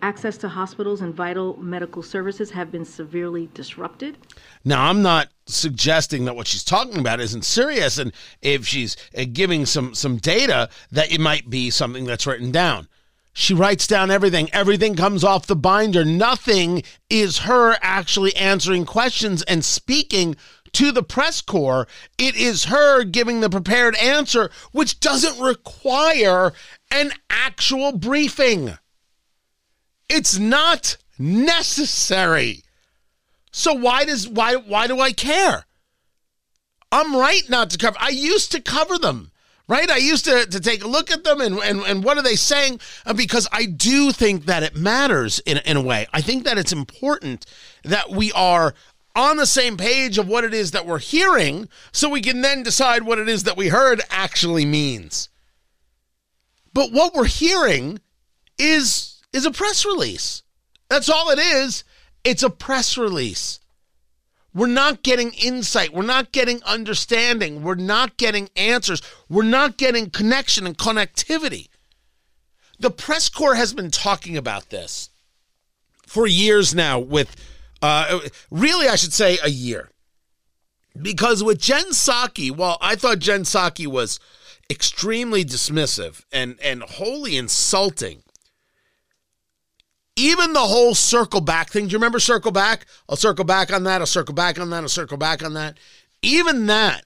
Access 0.00 0.36
to 0.38 0.48
hospitals 0.48 1.00
and 1.00 1.14
vital 1.14 1.56
medical 1.56 2.02
services 2.02 2.50
have 2.52 2.70
been 2.70 2.84
severely 2.84 3.48
disrupted. 3.52 4.16
Now, 4.64 4.88
I'm 4.88 5.02
not 5.02 5.28
suggesting 5.46 6.24
that 6.24 6.36
what 6.36 6.46
she's 6.46 6.62
talking 6.62 6.98
about 6.98 7.20
isn't 7.20 7.44
serious, 7.44 7.98
and 7.98 8.12
if 8.40 8.66
she's 8.66 8.96
uh, 9.16 9.24
giving 9.32 9.66
some 9.66 9.94
some 9.94 10.18
data, 10.18 10.68
that 10.92 11.10
it 11.10 11.20
might 11.20 11.50
be 11.50 11.70
something 11.70 12.04
that's 12.04 12.26
written 12.26 12.52
down. 12.52 12.86
She 13.32 13.54
writes 13.54 13.86
down 13.86 14.10
everything. 14.10 14.48
Everything 14.52 14.94
comes 14.94 15.24
off 15.24 15.46
the 15.46 15.56
binder. 15.56 16.04
Nothing 16.04 16.82
is 17.08 17.38
her 17.38 17.76
actually 17.82 18.34
answering 18.36 18.84
questions 18.84 19.42
and 19.42 19.64
speaking 19.64 20.36
to 20.72 20.92
the 20.92 21.02
press 21.02 21.40
corps. 21.40 21.86
It 22.18 22.36
is 22.36 22.64
her 22.64 23.04
giving 23.04 23.40
the 23.40 23.50
prepared 23.50 23.96
answer, 23.96 24.50
which 24.72 25.00
doesn't 25.00 25.40
require 25.40 26.52
an 26.90 27.12
actual 27.30 27.92
briefing. 27.92 28.76
It's 30.08 30.38
not 30.38 30.96
necessary. 31.18 32.62
So 33.50 33.74
why 33.74 34.04
does 34.04 34.28
why 34.28 34.56
why 34.56 34.86
do 34.86 35.00
I 35.00 35.12
care? 35.12 35.64
I'm 36.90 37.14
right 37.14 37.42
not 37.48 37.70
to 37.70 37.78
cover. 37.78 37.96
I 38.00 38.10
used 38.10 38.52
to 38.52 38.62
cover 38.62 38.98
them, 38.98 39.30
right? 39.68 39.90
I 39.90 39.98
used 39.98 40.24
to, 40.24 40.46
to 40.46 40.60
take 40.60 40.82
a 40.82 40.88
look 40.88 41.10
at 41.10 41.22
them 41.24 41.40
and, 41.40 41.58
and, 41.58 41.80
and 41.80 42.02
what 42.02 42.16
are 42.16 42.22
they 42.22 42.34
saying? 42.36 42.80
Uh, 43.04 43.12
because 43.12 43.46
I 43.52 43.66
do 43.66 44.10
think 44.10 44.46
that 44.46 44.62
it 44.62 44.74
matters 44.74 45.38
in, 45.40 45.58
in 45.66 45.76
a 45.76 45.82
way. 45.82 46.06
I 46.14 46.22
think 46.22 46.44
that 46.44 46.56
it's 46.56 46.72
important 46.72 47.44
that 47.84 48.10
we 48.10 48.32
are 48.32 48.74
on 49.14 49.36
the 49.36 49.46
same 49.46 49.76
page 49.76 50.16
of 50.16 50.28
what 50.28 50.44
it 50.44 50.54
is 50.54 50.70
that 50.70 50.86
we're 50.86 50.98
hearing 50.98 51.68
so 51.92 52.08
we 52.08 52.20
can 52.20 52.40
then 52.40 52.62
decide 52.62 53.02
what 53.02 53.18
it 53.18 53.28
is 53.28 53.44
that 53.44 53.56
we 53.56 53.68
heard 53.68 54.00
actually 54.10 54.64
means. 54.64 55.28
But 56.72 56.92
what 56.92 57.14
we're 57.14 57.26
hearing 57.26 58.00
is 58.58 59.17
is 59.32 59.46
a 59.46 59.50
press 59.50 59.84
release. 59.84 60.42
That's 60.88 61.08
all 61.08 61.30
it 61.30 61.38
is. 61.38 61.84
It's 62.24 62.42
a 62.42 62.50
press 62.50 62.96
release. 62.96 63.60
We're 64.54 64.66
not 64.66 65.02
getting 65.02 65.32
insight. 65.32 65.92
We're 65.92 66.02
not 66.02 66.32
getting 66.32 66.62
understanding. 66.64 67.62
We're 67.62 67.74
not 67.74 68.16
getting 68.16 68.48
answers. 68.56 69.02
We're 69.28 69.42
not 69.44 69.76
getting 69.76 70.10
connection 70.10 70.66
and 70.66 70.76
connectivity. 70.76 71.68
The 72.80 72.90
press 72.90 73.28
corps 73.28 73.54
has 73.54 73.74
been 73.74 73.90
talking 73.90 74.36
about 74.36 74.70
this 74.70 75.10
for 76.06 76.26
years 76.26 76.74
now, 76.74 76.98
with 76.98 77.36
uh, 77.82 78.20
really, 78.50 78.88
I 78.88 78.96
should 78.96 79.12
say, 79.12 79.38
a 79.44 79.50
year. 79.50 79.90
Because 81.00 81.44
with 81.44 81.60
Jen 81.60 81.90
Psaki, 81.90 82.50
well, 82.50 82.78
I 82.80 82.96
thought 82.96 83.18
Jen 83.18 83.42
Psaki 83.42 83.86
was 83.86 84.18
extremely 84.70 85.44
dismissive 85.44 86.24
and, 86.32 86.58
and 86.62 86.82
wholly 86.82 87.36
insulting 87.36 88.22
even 90.18 90.52
the 90.52 90.60
whole 90.60 90.94
circle 90.94 91.40
back 91.40 91.70
thing. 91.70 91.86
Do 91.86 91.92
you 91.92 91.98
remember 91.98 92.18
circle 92.18 92.50
back? 92.50 92.86
I'll 93.08 93.16
circle 93.16 93.44
back 93.44 93.72
on 93.72 93.84
that. 93.84 94.00
I'll 94.00 94.06
circle 94.06 94.34
back 94.34 94.58
on 94.58 94.70
that. 94.70 94.82
I'll 94.82 94.88
circle 94.88 95.16
back 95.16 95.42
on 95.42 95.54
that. 95.54 95.78
Even 96.22 96.66
that 96.66 97.04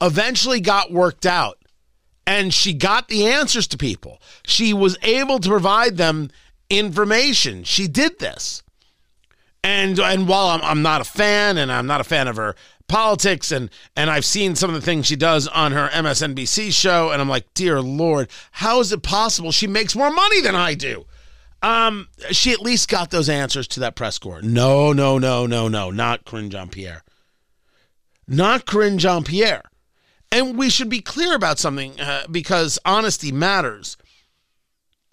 eventually 0.00 0.60
got 0.60 0.90
worked 0.90 1.26
out. 1.26 1.58
And 2.26 2.54
she 2.54 2.72
got 2.72 3.08
the 3.08 3.26
answers 3.26 3.66
to 3.68 3.76
people. 3.76 4.20
She 4.46 4.72
was 4.72 4.96
able 5.02 5.38
to 5.40 5.48
provide 5.48 5.98
them 5.98 6.30
information. 6.70 7.64
She 7.64 7.86
did 7.86 8.18
this. 8.18 8.62
And 9.62 9.98
and 9.98 10.26
while 10.26 10.48
I'm, 10.48 10.62
I'm 10.62 10.82
not 10.82 11.02
a 11.02 11.04
fan 11.04 11.58
and 11.58 11.70
I'm 11.70 11.86
not 11.86 12.00
a 12.00 12.04
fan 12.04 12.28
of 12.28 12.36
her 12.36 12.54
politics 12.88 13.50
and 13.50 13.70
and 13.96 14.10
I've 14.10 14.24
seen 14.24 14.56
some 14.56 14.70
of 14.70 14.74
the 14.74 14.82
things 14.82 15.06
she 15.06 15.16
does 15.16 15.48
on 15.48 15.72
her 15.72 15.88
MSNBC 15.88 16.72
show 16.72 17.10
and 17.10 17.20
I'm 17.20 17.28
like, 17.28 17.52
"Dear 17.54 17.80
lord, 17.80 18.28
how 18.52 18.80
is 18.80 18.92
it 18.92 19.02
possible 19.02 19.52
she 19.52 19.66
makes 19.66 19.96
more 19.96 20.10
money 20.10 20.40
than 20.40 20.54
I 20.54 20.74
do?" 20.74 21.06
Um, 21.64 22.08
she 22.30 22.52
at 22.52 22.60
least 22.60 22.90
got 22.90 23.10
those 23.10 23.30
answers 23.30 23.66
to 23.68 23.80
that 23.80 23.96
press 23.96 24.18
corps. 24.18 24.42
No, 24.42 24.92
no, 24.92 25.16
no, 25.16 25.46
no, 25.46 25.66
no, 25.66 25.90
not 25.90 26.26
Karine 26.26 26.50
Jean 26.50 26.68
Pierre. 26.68 27.02
Not 28.28 28.66
Karine 28.66 28.98
Jean 28.98 29.24
Pierre. 29.24 29.62
And 30.30 30.58
we 30.58 30.68
should 30.68 30.90
be 30.90 31.00
clear 31.00 31.34
about 31.34 31.58
something 31.58 31.98
uh, 31.98 32.24
because 32.30 32.78
honesty 32.84 33.32
matters. 33.32 33.96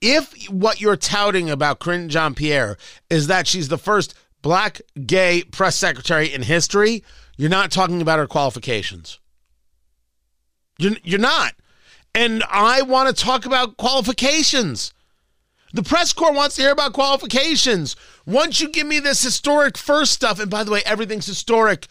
If 0.02 0.50
what 0.50 0.82
you're 0.82 0.98
touting 0.98 1.50
about 1.50 1.80
Karine 1.80 2.10
Jean 2.10 2.36
Pierre 2.36 2.76
is 3.10 3.28
that 3.28 3.48
she's 3.48 3.70
the 3.70 3.78
first 3.78 4.14
black 4.42 4.82
gay 5.06 5.44
press 5.44 5.78
secretary 5.78 6.34
in 6.34 6.42
history, 6.42 7.02
you're 7.38 7.50
not 7.50 7.72
talking 7.72 8.02
about 8.02 8.20
her 8.20 8.28
qualifications. 8.28 9.20
You're, 10.78 10.98
you're 11.02 11.18
not. 11.18 11.54
And 12.14 12.44
I 12.50 12.82
want 12.82 13.08
to 13.08 13.24
talk 13.24 13.46
about 13.46 13.78
qualifications. 13.78 14.94
The 15.74 15.84
press 15.84 16.12
corps 16.14 16.34
wants 16.34 16.56
to 16.56 16.64
hear 16.64 16.72
about 16.72 16.94
qualifications. 16.94 17.96
Once 18.26 18.60
you 18.60 18.70
give 18.70 18.88
me 18.88 19.00
this 19.00 19.22
historic 19.22 19.78
first 19.78 20.12
stuff, 20.12 20.40
and 20.40 20.50
by 20.50 20.64
the 20.64 20.72
way, 20.72 20.82
everything's 20.86 21.26
historic. 21.26 21.88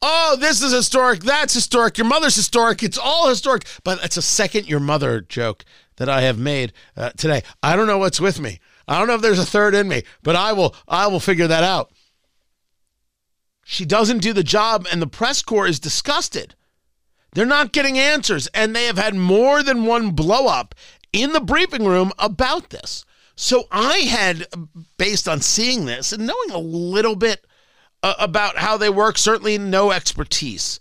Oh, 0.00 0.36
this 0.38 0.62
is 0.62 0.72
historic. 0.72 1.20
That's 1.20 1.54
historic. 1.54 1.98
Your 1.98 2.06
mother's 2.06 2.36
historic. 2.36 2.82
It's 2.82 2.98
all 2.98 3.28
historic. 3.28 3.64
But 3.82 4.04
it's 4.04 4.16
a 4.16 4.22
second 4.22 4.68
your 4.68 4.80
mother 4.80 5.20
joke 5.20 5.64
that 5.96 6.08
I 6.08 6.22
have 6.22 6.38
made 6.38 6.72
uh, 6.96 7.10
today. 7.10 7.42
I 7.62 7.74
don't 7.74 7.86
know 7.86 7.98
what's 7.98 8.20
with 8.20 8.40
me. 8.40 8.60
I 8.86 8.98
don't 8.98 9.08
know 9.08 9.14
if 9.14 9.22
there's 9.22 9.38
a 9.38 9.46
third 9.46 9.74
in 9.74 9.88
me, 9.88 10.02
but 10.22 10.36
I 10.36 10.52
will. 10.52 10.76
I 10.86 11.06
will 11.06 11.20
figure 11.20 11.46
that 11.46 11.64
out. 11.64 11.90
She 13.64 13.84
doesn't 13.86 14.18
do 14.18 14.34
the 14.34 14.42
job, 14.42 14.86
and 14.92 15.00
the 15.00 15.06
press 15.06 15.40
corps 15.42 15.66
is 15.66 15.80
disgusted. 15.80 16.54
They're 17.32 17.46
not 17.46 17.72
getting 17.72 17.98
answers, 17.98 18.46
and 18.48 18.76
they 18.76 18.84
have 18.84 18.98
had 18.98 19.14
more 19.14 19.62
than 19.62 19.86
one 19.86 20.10
blow 20.10 20.46
up 20.46 20.74
in 21.12 21.32
the 21.32 21.40
briefing 21.40 21.84
room 21.84 22.12
about 22.18 22.70
this. 22.70 23.04
So 23.36 23.64
I 23.70 23.98
had, 23.98 24.46
based 24.96 25.28
on 25.28 25.40
seeing 25.40 25.86
this 25.86 26.12
and 26.12 26.26
knowing 26.26 26.50
a 26.50 26.58
little 26.58 27.16
bit 27.16 27.44
uh, 28.02 28.14
about 28.18 28.58
how 28.58 28.76
they 28.76 28.90
work, 28.90 29.18
certainly 29.18 29.58
no 29.58 29.90
expertise. 29.90 30.78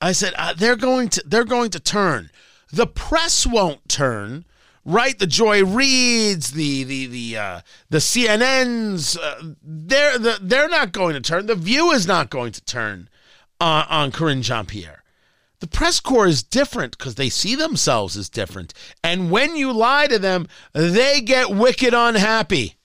I 0.00 0.12
said 0.12 0.34
uh, 0.36 0.52
they're 0.52 0.76
going 0.76 1.08
to 1.10 1.22
they're 1.24 1.44
going 1.44 1.70
to 1.70 1.80
turn. 1.80 2.30
The 2.70 2.86
press 2.86 3.46
won't 3.46 3.88
turn, 3.88 4.44
right? 4.84 5.18
The 5.18 5.26
Joy 5.26 5.62
Reids, 5.62 6.52
the 6.52 6.84
the 6.84 7.06
the 7.06 7.36
uh, 7.38 7.60
the 7.88 7.98
CNNs, 7.98 9.16
uh, 9.18 9.54
they're 9.62 10.18
the, 10.18 10.38
they're 10.42 10.68
not 10.68 10.92
going 10.92 11.14
to 11.14 11.20
turn. 11.20 11.46
The 11.46 11.54
View 11.54 11.92
is 11.92 12.06
not 12.06 12.28
going 12.28 12.52
to 12.52 12.64
turn 12.64 13.08
uh, 13.60 13.86
on 13.88 14.10
Karine 14.10 14.42
Jean 14.42 14.66
Pierre. 14.66 15.03
The 15.60 15.66
press 15.66 16.00
corps 16.00 16.26
is 16.26 16.42
different 16.42 16.98
because 16.98 17.14
they 17.14 17.28
see 17.28 17.54
themselves 17.54 18.16
as 18.16 18.28
different. 18.28 18.74
And 19.02 19.30
when 19.30 19.56
you 19.56 19.72
lie 19.72 20.06
to 20.08 20.18
them, 20.18 20.48
they 20.72 21.20
get 21.20 21.50
wicked 21.50 21.94
unhappy. 21.94 22.76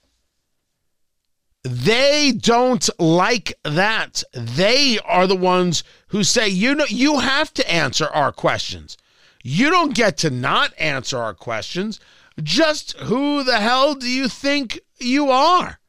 They 1.63 2.31
don't 2.31 2.89
like 2.99 3.53
that. 3.63 4.23
They 4.33 4.97
are 5.03 5.27
the 5.27 5.35
ones 5.35 5.83
who 6.07 6.23
say, 6.23 6.47
you 6.47 6.73
know, 6.73 6.85
you 6.87 7.19
have 7.19 7.53
to 7.55 7.69
answer 7.69 8.07
our 8.07 8.31
questions. 8.31 8.97
You 9.43 9.69
don't 9.69 9.93
get 9.93 10.17
to 10.19 10.29
not 10.29 10.73
answer 10.77 11.17
our 11.17 11.33
questions. 11.33 11.99
Just 12.41 12.97
who 12.97 13.43
the 13.43 13.59
hell 13.59 13.93
do 13.95 14.09
you 14.09 14.29
think 14.29 14.79
you 14.99 15.29
are? 15.29 15.79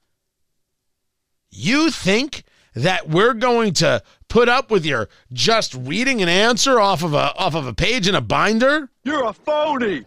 You 1.50 1.90
think 1.90 2.44
that 2.74 3.08
we're 3.08 3.34
going 3.34 3.74
to 3.74 4.02
put 4.30 4.48
up 4.48 4.70
with 4.70 4.86
your 4.86 5.10
just 5.32 5.74
reading 5.74 6.22
an 6.22 6.28
answer 6.28 6.80
off 6.80 7.02
of 7.02 7.12
a 7.12 7.34
off 7.36 7.54
of 7.54 7.66
a 7.66 7.74
page 7.74 8.08
in 8.08 8.14
a 8.14 8.22
binder? 8.22 8.88
You're 9.04 9.26
a 9.26 9.32
phony. 9.34 10.04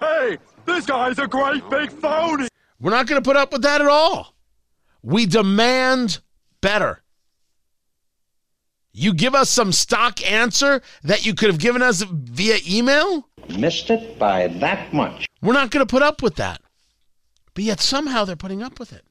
Hey, 0.00 0.38
this 0.64 0.86
guy's 0.86 1.18
a 1.18 1.26
great 1.26 1.68
big 1.68 1.90
phony. 1.92 2.48
We're 2.80 2.92
not 2.92 3.06
going 3.06 3.22
to 3.22 3.28
put 3.28 3.36
up 3.36 3.52
with 3.52 3.62
that 3.62 3.82
at 3.82 3.88
all. 3.88 4.34
We 5.02 5.26
demand 5.26 6.20
better. 6.60 7.02
You 8.92 9.12
give 9.12 9.34
us 9.34 9.50
some 9.50 9.72
stock 9.72 10.24
answer 10.28 10.80
that 11.02 11.26
you 11.26 11.34
could 11.34 11.50
have 11.50 11.58
given 11.58 11.82
us 11.82 12.02
via 12.02 12.58
email? 12.66 13.28
Missed 13.58 13.90
it 13.90 14.18
by 14.18 14.48
that 14.48 14.92
much. 14.94 15.26
We're 15.42 15.52
not 15.52 15.70
going 15.70 15.86
to 15.86 15.90
put 15.90 16.02
up 16.02 16.22
with 16.22 16.36
that. 16.36 16.62
But 17.54 17.64
yet 17.64 17.80
somehow 17.80 18.24
they're 18.24 18.36
putting 18.36 18.62
up 18.62 18.78
with 18.78 18.92
it. 18.92 19.05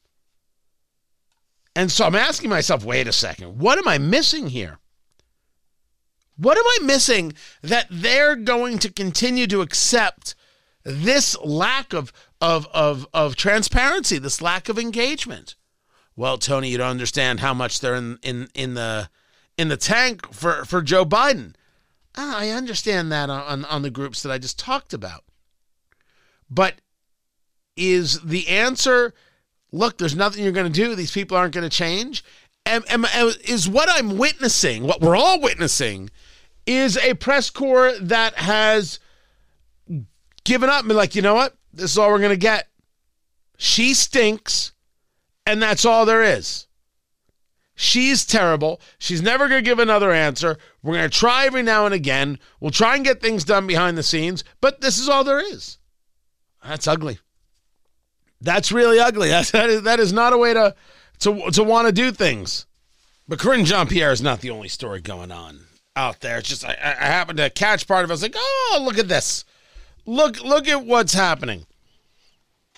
And 1.75 1.91
so 1.91 2.05
I'm 2.05 2.15
asking 2.15 2.49
myself, 2.49 2.85
wait 2.85 3.07
a 3.07 3.11
second, 3.11 3.59
what 3.59 3.77
am 3.77 3.87
I 3.87 3.97
missing 3.97 4.47
here? 4.47 4.79
What 6.37 6.57
am 6.57 6.65
I 6.65 6.85
missing 6.85 7.33
that 7.61 7.87
they're 7.89 8.35
going 8.35 8.79
to 8.79 8.91
continue 8.91 9.47
to 9.47 9.61
accept 9.61 10.35
this 10.83 11.37
lack 11.43 11.93
of, 11.93 12.11
of, 12.41 12.67
of, 12.73 13.07
of 13.13 13.35
transparency, 13.35 14.17
this 14.17 14.41
lack 14.41 14.69
of 14.69 14.79
engagement? 14.79 15.55
Well, 16.15 16.37
Tony, 16.37 16.69
you 16.69 16.77
don't 16.77 16.87
understand 16.87 17.41
how 17.41 17.53
much 17.53 17.79
they're 17.79 17.95
in, 17.95 18.19
in, 18.23 18.49
in 18.53 18.73
the 18.73 19.09
in 19.57 19.69
the 19.69 19.77
tank 19.77 20.33
for, 20.33 20.65
for 20.65 20.81
Joe 20.81 21.05
Biden. 21.05 21.55
Ah, 22.17 22.37
I 22.39 22.49
understand 22.49 23.11
that 23.11 23.29
on, 23.29 23.63
on 23.65 23.81
the 23.81 23.89
groups 23.89 24.21
that 24.21 24.31
I 24.31 24.37
just 24.37 24.59
talked 24.59 24.93
about. 24.93 25.23
But 26.49 26.75
is 27.75 28.21
the 28.21 28.47
answer 28.47 29.13
look, 29.75 29.97
there's 29.97 30.15
nothing 30.15 30.43
you're 30.43 30.51
going 30.51 30.71
to 30.71 30.81
do. 30.81 30.95
These 30.95 31.11
people 31.11 31.37
aren't 31.37 31.53
going 31.53 31.69
to 31.69 31.75
change. 31.75 32.23
Is 32.65 33.69
what 33.69 33.89
I'm 33.91 34.17
witnessing, 34.17 34.83
what 34.83 35.01
we're 35.01 35.15
all 35.15 35.39
witnessing, 35.39 36.09
is 36.65 36.97
a 36.97 37.13
press 37.13 37.49
corps 37.49 37.93
that 37.99 38.35
has 38.35 38.99
given 40.43 40.69
up 40.69 40.79
and 40.79 40.87
been 40.87 40.97
like, 40.97 41.15
you 41.15 41.21
know 41.21 41.35
what? 41.35 41.55
This 41.73 41.91
is 41.91 41.97
all 41.97 42.09
we're 42.09 42.19
going 42.19 42.29
to 42.31 42.37
get. 42.37 42.69
She 43.57 43.93
stinks, 43.93 44.73
and 45.45 45.61
that's 45.61 45.85
all 45.85 46.05
there 46.05 46.23
is. 46.23 46.67
She's 47.75 48.25
terrible. 48.25 48.79
She's 48.97 49.21
never 49.21 49.47
going 49.49 49.63
to 49.63 49.69
give 49.69 49.79
another 49.79 50.11
answer. 50.11 50.57
We're 50.81 50.95
going 50.95 51.09
to 51.09 51.17
try 51.17 51.45
every 51.45 51.61
now 51.61 51.85
and 51.85 51.93
again. 51.93 52.39
We'll 52.59 52.71
try 52.71 52.95
and 52.95 53.03
get 53.03 53.21
things 53.21 53.43
done 53.43 53.67
behind 53.67 53.97
the 53.97 54.03
scenes, 54.03 54.43
but 54.61 54.81
this 54.81 54.97
is 54.97 55.09
all 55.09 55.23
there 55.23 55.39
is. 55.39 55.77
That's 56.65 56.87
ugly. 56.87 57.19
That's 58.41 58.71
really 58.71 58.99
ugly. 58.99 59.29
That's, 59.29 59.51
that, 59.51 59.69
is, 59.69 59.81
that 59.83 59.99
is 59.99 60.13
not 60.13 60.33
a 60.33 60.37
way 60.37 60.53
to, 60.53 60.75
to, 61.19 61.51
to 61.51 61.63
want 61.63 61.87
to 61.87 61.93
do 61.93 62.11
things. 62.11 62.65
But 63.27 63.39
Karine 63.39 63.65
Jean 63.65 63.87
Pierre 63.87 64.11
is 64.11 64.21
not 64.21 64.41
the 64.41 64.51
only 64.51 64.67
story 64.67 65.01
going 65.01 65.31
on 65.31 65.61
out 65.95 66.19
there. 66.21 66.37
It's 66.37 66.49
just 66.49 66.65
I, 66.65 66.73
I 66.73 67.05
happened 67.05 67.37
to 67.37 67.49
catch 67.49 67.87
part 67.87 68.03
of 68.03 68.09
it. 68.09 68.13
I 68.13 68.15
was 68.15 68.21
like, 68.21 68.35
oh, 68.37 68.81
look 68.83 68.97
at 68.97 69.07
this. 69.07 69.45
Look, 70.05 70.43
look 70.43 70.67
at 70.67 70.85
what's 70.85 71.13
happening. 71.13 71.65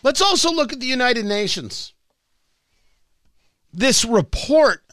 Let's 0.04 0.22
also 0.22 0.52
look 0.52 0.72
at 0.72 0.80
the 0.80 0.86
United 0.86 1.26
Nations. 1.26 1.94
This 3.74 4.06
report 4.06 4.84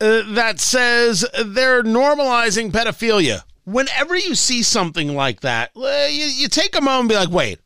uh, 0.00 0.22
that 0.34 0.60
says 0.60 1.26
they're 1.44 1.82
normalizing 1.82 2.70
pedophilia. 2.70 3.42
Whenever 3.64 4.16
you 4.16 4.34
see 4.34 4.62
something 4.62 5.14
like 5.14 5.40
that, 5.40 5.72
you, 5.74 5.82
you 5.82 6.48
take 6.48 6.76
a 6.76 6.80
moment 6.80 7.00
and 7.00 7.08
be 7.08 7.14
like, 7.16 7.30
wait, 7.30 7.58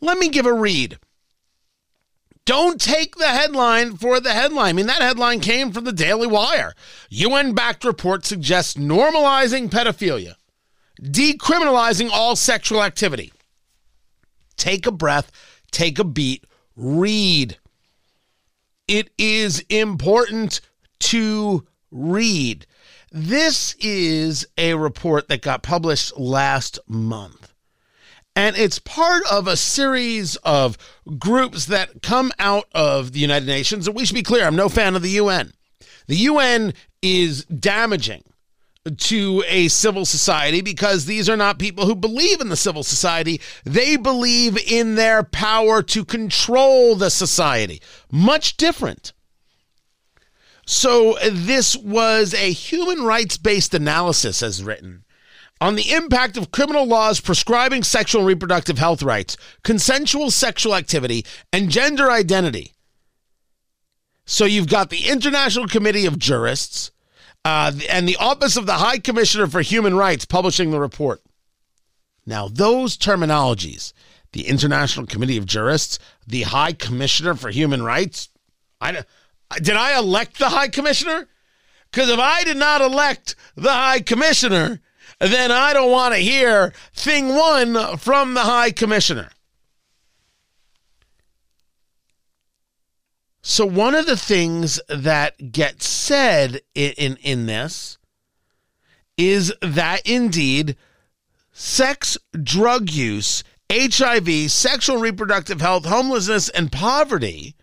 let 0.00 0.18
me 0.18 0.28
give 0.28 0.46
a 0.46 0.52
read. 0.52 0.98
Don't 2.46 2.80
take 2.80 3.16
the 3.16 3.26
headline 3.26 3.96
for 3.96 4.20
the 4.20 4.30
headline. 4.30 4.68
I 4.68 4.72
mean, 4.72 4.86
that 4.86 5.02
headline 5.02 5.40
came 5.40 5.72
from 5.72 5.82
the 5.82 5.92
Daily 5.92 6.28
Wire. 6.28 6.74
UN 7.10 7.54
backed 7.54 7.84
report 7.84 8.24
suggests 8.24 8.74
normalizing 8.74 9.68
pedophilia, 9.68 10.34
decriminalizing 11.02 12.08
all 12.10 12.36
sexual 12.36 12.84
activity. 12.84 13.32
Take 14.56 14.86
a 14.86 14.92
breath, 14.92 15.32
take 15.72 15.98
a 15.98 16.04
beat, 16.04 16.44
read. 16.76 17.58
It 18.86 19.10
is 19.18 19.64
important 19.68 20.60
to 21.00 21.66
read. 21.90 22.64
This 23.10 23.74
is 23.80 24.46
a 24.56 24.74
report 24.74 25.26
that 25.28 25.42
got 25.42 25.64
published 25.64 26.16
last 26.16 26.78
month. 26.86 27.52
And 28.36 28.54
it's 28.54 28.78
part 28.78 29.22
of 29.32 29.48
a 29.48 29.56
series 29.56 30.36
of 30.36 30.76
groups 31.18 31.64
that 31.66 32.02
come 32.02 32.30
out 32.38 32.66
of 32.72 33.12
the 33.12 33.18
United 33.18 33.46
Nations. 33.46 33.88
And 33.88 33.96
we 33.96 34.04
should 34.04 34.14
be 34.14 34.22
clear, 34.22 34.44
I'm 34.44 34.54
no 34.54 34.68
fan 34.68 34.94
of 34.94 35.00
the 35.00 35.10
UN. 35.10 35.54
The 36.06 36.16
UN 36.16 36.74
is 37.00 37.46
damaging 37.46 38.22
to 38.98 39.42
a 39.48 39.68
civil 39.68 40.04
society 40.04 40.60
because 40.60 41.06
these 41.06 41.30
are 41.30 41.36
not 41.36 41.58
people 41.58 41.86
who 41.86 41.94
believe 41.94 42.42
in 42.42 42.50
the 42.50 42.56
civil 42.56 42.82
society. 42.82 43.40
They 43.64 43.96
believe 43.96 44.58
in 44.70 44.96
their 44.96 45.22
power 45.22 45.82
to 45.84 46.04
control 46.04 46.94
the 46.94 47.10
society. 47.10 47.80
Much 48.12 48.58
different. 48.58 49.14
So, 50.66 51.16
this 51.30 51.76
was 51.76 52.34
a 52.34 52.50
human 52.50 53.04
rights 53.04 53.36
based 53.38 53.72
analysis, 53.72 54.42
as 54.42 54.64
written, 54.64 55.04
on 55.60 55.74
the 55.74 55.92
impact 55.92 56.36
of 56.36 56.50
criminal 56.50 56.86
laws 56.86 57.20
prescribing 57.20 57.82
sexual 57.82 58.22
and 58.22 58.28
reproductive 58.28 58.78
health 58.78 59.02
rights, 59.02 59.36
consensual 59.64 60.30
sexual 60.30 60.74
activity, 60.74 61.24
and 61.52 61.70
gender 61.70 62.10
identity. 62.10 62.72
So, 64.26 64.44
you've 64.44 64.68
got 64.68 64.90
the 64.90 65.06
International 65.08 65.68
Committee 65.68 66.04
of 66.06 66.18
Jurists 66.18 66.90
uh, 67.44 67.72
and 67.88 68.08
the 68.08 68.16
Office 68.16 68.56
of 68.56 68.66
the 68.66 68.74
High 68.74 68.98
Commissioner 68.98 69.46
for 69.46 69.60
Human 69.60 69.94
Rights 69.94 70.24
publishing 70.24 70.72
the 70.72 70.80
report. 70.80 71.22
Now, 72.26 72.48
those 72.48 72.96
terminologies, 72.96 73.92
the 74.32 74.48
International 74.48 75.06
Committee 75.06 75.36
of 75.36 75.46
Jurists, 75.46 76.00
the 76.26 76.42
High 76.42 76.72
Commissioner 76.72 77.34
for 77.34 77.50
Human 77.50 77.82
Rights, 77.82 78.30
I 78.80 79.04
did 79.62 79.76
I 79.76 79.96
elect 79.96 80.38
the 80.38 80.48
High 80.48 80.68
Commissioner? 80.68 81.28
Because 81.90 82.10
if 82.10 82.18
I 82.18 82.42
did 82.42 82.56
not 82.56 82.80
elect 82.80 83.36
the 83.54 83.72
High 83.72 84.00
Commissioner, 84.00 84.80
then 85.18 85.50
I 85.50 85.72
don't 85.72 85.90
want 85.90 86.14
to 86.14 86.20
hear 86.20 86.72
thing 86.94 87.28
one 87.28 87.96
from 87.96 88.34
the 88.34 88.40
High 88.40 88.70
Commissioner. 88.70 89.30
So, 93.42 93.64
one 93.64 93.94
of 93.94 94.06
the 94.06 94.16
things 94.16 94.80
that 94.88 95.52
gets 95.52 95.88
said 95.88 96.62
in, 96.74 96.92
in, 96.92 97.16
in 97.22 97.46
this 97.46 97.96
is 99.16 99.52
that 99.62 100.02
indeed 100.04 100.76
sex, 101.52 102.18
drug 102.42 102.90
use, 102.90 103.44
HIV, 103.70 104.50
sexual 104.50 104.98
reproductive 104.98 105.60
health, 105.60 105.86
homelessness, 105.86 106.48
and 106.50 106.70
poverty 106.70 107.54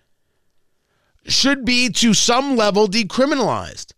should 1.26 1.66
be 1.66 1.90
to 1.90 2.14
some 2.14 2.56
level 2.56 2.88
decriminalized. 2.88 3.94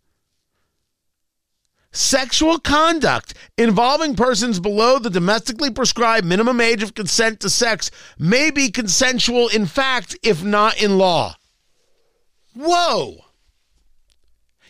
Sexual 1.96 2.60
conduct 2.60 3.36
involving 3.58 4.18
persons 4.18 4.60
below 4.60 5.00
the 5.00 5.10
domestically 5.10 5.72
prescribed 5.72 6.26
minimum 6.28 6.60
age 6.60 6.84
of 6.84 6.94
consent 6.94 7.40
to 7.40 7.50
sex 7.50 7.90
may 8.20 8.52
be 8.52 8.70
consensual 8.70 9.48
in 9.48 9.66
fact, 9.66 10.18
if 10.22 10.44
not 10.44 10.78
in 10.82 10.98
law. 10.98 11.38
Whoa. 12.54 13.24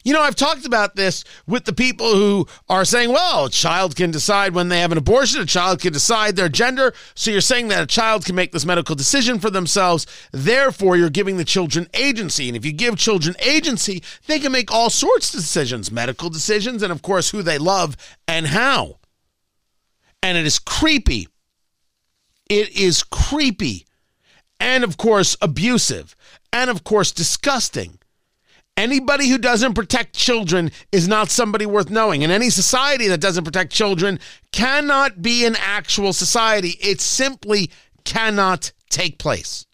You 0.06 0.13
know, 0.13 0.22
I've 0.22 0.36
talked 0.36 0.68
about 0.68 0.96
this 0.96 1.24
with 1.48 1.65
the 1.65 1.74
people 1.74 2.13
who 2.13 2.48
are 2.70 2.86
saying, 2.86 3.10
well, 3.10 3.46
a 3.46 3.50
child 3.50 3.96
can 3.96 4.12
decide 4.12 4.54
when 4.54 4.70
they 4.70 4.80
have 4.80 4.91
an 4.91 5.00
abortion, 5.00 5.41
a 5.41 5.48
child 5.48 5.82
can 5.82 5.91
decide 5.91 6.36
their 6.36 6.48
gender. 6.48 6.94
So 7.15 7.32
you're 7.32 7.41
saying 7.41 7.70
that 7.70 7.82
a 7.82 7.88
child 7.88 8.24
can 8.24 8.36
make 8.36 8.52
this 8.52 8.68
medical 8.68 8.94
decision 8.94 9.39
for 9.39 9.50
themselves. 9.50 10.06
Therefore, 10.32 10.96
you're 10.96 11.10
giving 11.10 11.38
the 11.38 11.44
children 11.44 11.88
agency. 11.96 12.48
And 12.48 12.56
if 12.56 12.63
you 12.63 12.72
give 12.72 12.98
children 12.98 13.36
agency, 13.39 14.04
they 14.28 14.38
can 14.38 14.52
make 14.52 14.72
all 14.72 14.91
sorts 14.91 15.34
of 15.34 15.39
decisions 15.39 15.91
medical 15.91 16.30
decisions, 16.30 16.84
and 16.84 16.91
of 16.91 17.02
course, 17.02 17.32
who 17.32 17.41
they 17.41 17.58
love 17.58 17.98
and 18.28 18.46
how. 18.46 19.00
And 20.22 20.38
it 20.38 20.46
is 20.46 20.60
creepy. 20.60 21.28
It 22.48 22.78
is 22.78 23.02
creepy. 23.02 23.88
And 24.60 24.84
of 24.84 24.98
course, 24.98 25.36
abusive. 25.41 26.15
And 26.54 26.70
of 26.70 26.84
course, 26.84 27.12
disgusting. 27.12 27.98
Anybody 28.78 29.30
who 29.30 29.38
doesn't 29.38 29.74
protect 29.74 30.14
children 30.14 30.70
is 30.92 31.08
not 31.08 31.30
somebody 31.30 31.66
worth 31.66 31.90
knowing. 31.90 32.24
And 32.24 32.32
any 32.32 32.50
society 32.50 33.08
that 33.08 33.22
doesn't 33.22 33.46
protect 33.46 33.72
children 33.72 34.20
cannot 34.52 35.22
be 35.22 35.46
an 35.46 35.56
actual 35.60 36.12
society. 36.12 36.78
It 36.82 37.00
simply 37.00 37.72
cannot 38.04 38.74
take 38.90 39.18
place. 39.18 39.66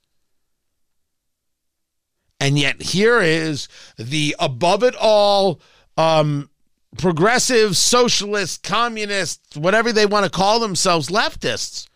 And 2.39 2.57
yet, 2.57 2.81
here 2.81 3.21
is 3.21 3.67
the 3.97 4.35
above 4.39 4.83
it 4.83 4.95
all 4.99 5.61
um, 5.97 6.49
progressive, 6.97 7.77
socialist, 7.77 8.63
communist, 8.63 9.57
whatever 9.57 9.91
they 9.91 10.05
want 10.05 10.25
to 10.25 10.31
call 10.31 10.59
themselves, 10.59 11.09
leftists, 11.09 11.87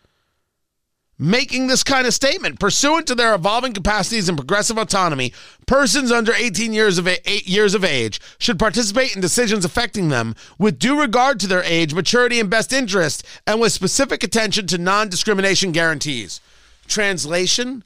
making 1.18 1.66
this 1.66 1.82
kind 1.82 2.06
of 2.06 2.14
statement. 2.14 2.60
Pursuant 2.60 3.06
to 3.06 3.14
their 3.14 3.34
evolving 3.34 3.72
capacities 3.72 4.28
and 4.28 4.36
progressive 4.38 4.78
autonomy, 4.78 5.32
persons 5.66 6.12
under 6.12 6.32
18 6.34 6.72
years 6.72 6.98
of, 6.98 7.06
a- 7.08 7.20
years 7.44 7.74
of 7.74 7.84
age 7.84 8.20
should 8.38 8.58
participate 8.58 9.14
in 9.14 9.20
decisions 9.20 9.64
affecting 9.64 10.08
them 10.08 10.34
with 10.58 10.78
due 10.78 11.00
regard 11.00 11.40
to 11.40 11.46
their 11.46 11.62
age, 11.62 11.94
maturity, 11.94 12.40
and 12.40 12.50
best 12.50 12.72
interest, 12.72 13.24
and 13.46 13.60
with 13.60 13.72
specific 13.72 14.22
attention 14.22 14.66
to 14.66 14.78
non 14.78 15.08
discrimination 15.08 15.72
guarantees. 15.72 16.40
Translation 16.86 17.82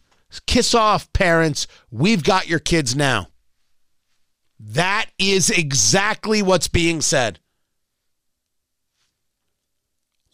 Kiss 0.46 0.74
off, 0.74 1.12
parents. 1.12 1.66
We've 1.90 2.22
got 2.22 2.48
your 2.48 2.58
kids 2.58 2.94
now. 2.94 3.28
That 4.58 5.06
is 5.18 5.50
exactly 5.50 6.42
what's 6.42 6.68
being 6.68 7.00
said. 7.00 7.40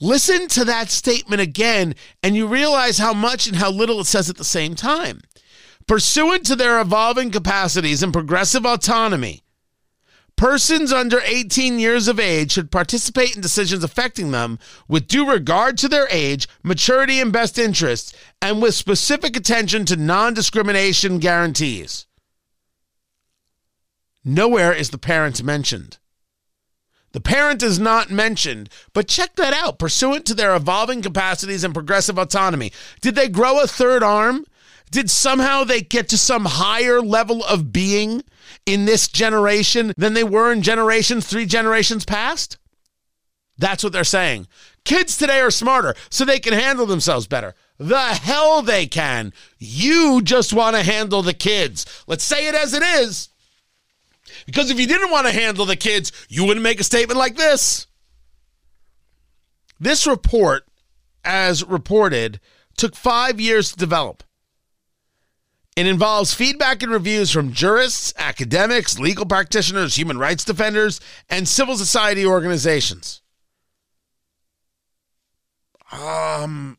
Listen 0.01 0.47
to 0.49 0.65
that 0.65 0.91
statement 0.91 1.41
again, 1.41 1.95
and 2.23 2.37
you 2.37 2.47
realize 2.47 2.99
how 2.99 3.15
much 3.15 3.47
and 3.47 3.57
how 3.57 3.71
little 3.71 4.01
it 4.01 4.07
says 4.07 4.29
at 4.29 4.37
the 4.37 4.45
same 4.45 4.75
time. 4.75 5.23
Pursuant 5.87 6.45
to 6.47 6.57
their 6.57 6.81
evolving 6.81 7.31
capacities 7.31 8.03
and 8.03 8.13
progressive 8.13 8.67
autonomy, 8.67 9.43
persons 10.37 10.93
under 10.93 11.21
18 11.25 11.79
years 11.79 12.09
of 12.09 12.21
age 12.21 12.53
should 12.53 12.71
participate 12.71 13.35
in 13.35 13.41
decisions 13.41 13.83
affecting 13.83 14.33
them 14.33 14.59
with 14.87 15.09
due 15.09 15.31
regard 15.31 15.79
to 15.79 15.89
their 15.89 16.09
age, 16.11 16.47
maturity, 16.63 17.19
and 17.19 17.33
best 17.33 17.59
interests, 17.59 18.13
and 18.43 18.61
with 18.61 18.75
specific 18.75 19.35
attention 19.35 19.87
to 19.87 19.97
non 19.97 20.35
discrimination 20.35 21.19
guarantees. 21.19 22.07
Nowhere 24.25 24.75
is 24.75 24.91
the 24.91 24.99
parent 24.99 25.43
mentioned. 25.43 25.99
The 27.17 27.23
parent 27.23 27.63
is 27.63 27.79
not 27.79 28.11
mentioned, 28.11 28.69
but 28.93 29.09
check 29.09 29.37
that 29.37 29.55
out. 29.55 29.79
Pursuant 29.79 30.27
to 30.27 30.35
their 30.35 30.55
evolving 30.55 31.01
capacities 31.01 31.65
and 31.65 31.73
progressive 31.73 32.19
autonomy, 32.19 32.73
did 33.01 33.15
they 33.15 33.27
grow 33.27 33.59
a 33.59 33.67
third 33.67 34.03
arm? 34.03 34.45
Did 34.91 35.09
somehow 35.09 35.65
they 35.65 35.81
get 35.81 36.11
to 36.11 36.19
some 36.19 36.45
higher 36.45 37.01
level 37.01 37.43
of 37.43 37.73
being 37.73 38.23
in 38.67 38.85
this 38.85 39.09
generation 39.09 39.95
than 39.97 40.13
they 40.13 40.25
were 40.25 40.53
in 40.53 40.61
generations, 40.61 41.27
three 41.27 41.47
generations 41.47 42.05
past? 42.05 42.59
That's 43.57 43.83
what 43.83 43.95
they're 43.95 44.05
saying. 44.05 44.47
Kids 44.85 45.17
today 45.17 45.41
are 45.41 45.51
smarter, 45.51 45.95
so 46.11 46.27
they 46.27 46.39
can 46.39 46.53
handle 46.53 46.85
themselves 46.85 47.27
better. 47.27 47.55
The 47.79 47.99
hell 47.99 48.61
they 48.61 48.87
can. 48.87 49.33
You 49.59 50.21
just 50.21 50.53
want 50.53 50.77
to 50.77 50.83
handle 50.83 51.23
the 51.23 51.33
kids. 51.33 51.87
Let's 52.07 52.25
say 52.25 52.47
it 52.47 52.55
as 52.55 52.75
it 52.75 52.83
is. 52.83 53.31
Because 54.47 54.71
if 54.71 54.79
you 54.79 54.87
didn't 54.87 55.11
want 55.11 55.27
to 55.27 55.33
handle 55.33 55.67
the 55.67 55.77
kids, 55.77 56.13
you 56.29 56.45
wouldn't 56.45 56.65
make 56.65 56.81
a 56.81 56.85
statement 56.85 57.19
like 57.19 57.37
this. 57.37 57.87
This 59.79 60.07
report, 60.07 60.65
as 61.25 61.65
reported, 61.65 62.41
took 62.77 62.95
five 62.95 63.41
years 63.41 63.73
to 63.73 63.77
develop. 63.77 64.23
It 65.75 65.87
involves 65.87 66.33
feedback 66.33 66.83
and 66.83 66.91
reviews 66.91 67.31
from 67.31 67.53
jurists, 67.53 68.15
academics, 68.17 68.99
legal 68.99 69.27
practitioners, 69.27 69.97
human 69.97 70.17
rights 70.17 70.45
defenders, 70.45 71.01
and 71.29 71.47
civil 71.47 71.77
society 71.77 72.25
organizations. 72.25 73.21
Um, 75.93 76.79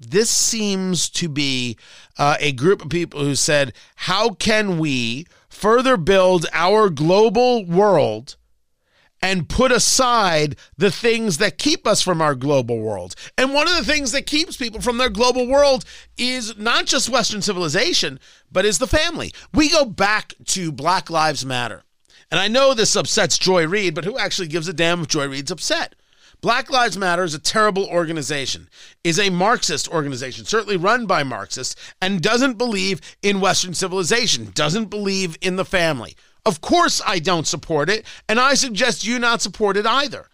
this 0.00 0.30
seems 0.30 1.10
to 1.10 1.28
be 1.28 1.76
uh, 2.16 2.36
a 2.40 2.52
group 2.52 2.82
of 2.82 2.88
people 2.88 3.20
who 3.20 3.34
said, 3.34 3.74
How 3.96 4.30
can 4.30 4.78
we 4.78 5.26
further 5.58 5.96
build 5.96 6.46
our 6.52 6.88
global 6.88 7.64
world 7.66 8.36
and 9.20 9.48
put 9.48 9.72
aside 9.72 10.56
the 10.76 10.90
things 10.90 11.38
that 11.38 11.58
keep 11.58 11.86
us 11.86 12.00
from 12.00 12.22
our 12.22 12.36
global 12.36 12.78
world. 12.78 13.16
And 13.36 13.52
one 13.52 13.66
of 13.66 13.74
the 13.74 13.84
things 13.84 14.12
that 14.12 14.26
keeps 14.26 14.56
people 14.56 14.80
from 14.80 14.98
their 14.98 15.10
global 15.10 15.48
world 15.48 15.84
is 16.16 16.56
not 16.56 16.86
just 16.86 17.08
Western 17.08 17.42
civilization, 17.42 18.20
but 18.52 18.64
is 18.64 18.78
the 18.78 18.86
family. 18.86 19.32
We 19.52 19.68
go 19.68 19.84
back 19.84 20.34
to 20.46 20.70
Black 20.70 21.10
Lives 21.10 21.44
Matter. 21.44 21.82
And 22.30 22.38
I 22.38 22.46
know 22.46 22.74
this 22.74 22.94
upsets 22.94 23.38
Joy 23.38 23.66
Reid, 23.66 23.94
but 23.94 24.04
who 24.04 24.16
actually 24.16 24.48
gives 24.48 24.68
a 24.68 24.72
damn 24.72 25.00
if 25.00 25.08
Joy 25.08 25.28
Reid's 25.28 25.50
upset? 25.50 25.96
Black 26.40 26.70
Lives 26.70 26.96
Matter 26.96 27.24
is 27.24 27.34
a 27.34 27.40
terrible 27.40 27.86
organization, 27.86 28.68
is 29.02 29.18
a 29.18 29.28
Marxist 29.28 29.88
organization, 29.88 30.44
certainly 30.44 30.76
run 30.76 31.04
by 31.04 31.24
Marxists, 31.24 31.74
and 32.00 32.22
doesn't 32.22 32.58
believe 32.58 33.00
in 33.22 33.40
Western 33.40 33.74
civilization, 33.74 34.52
doesn't 34.54 34.84
believe 34.86 35.36
in 35.40 35.56
the 35.56 35.64
family. 35.64 36.14
Of 36.46 36.60
course, 36.60 37.02
I 37.04 37.18
don't 37.18 37.46
support 37.46 37.90
it, 37.90 38.06
and 38.28 38.38
I 38.38 38.54
suggest 38.54 39.04
you 39.04 39.18
not 39.18 39.42
support 39.42 39.76
it 39.76 39.84
either 39.84 40.28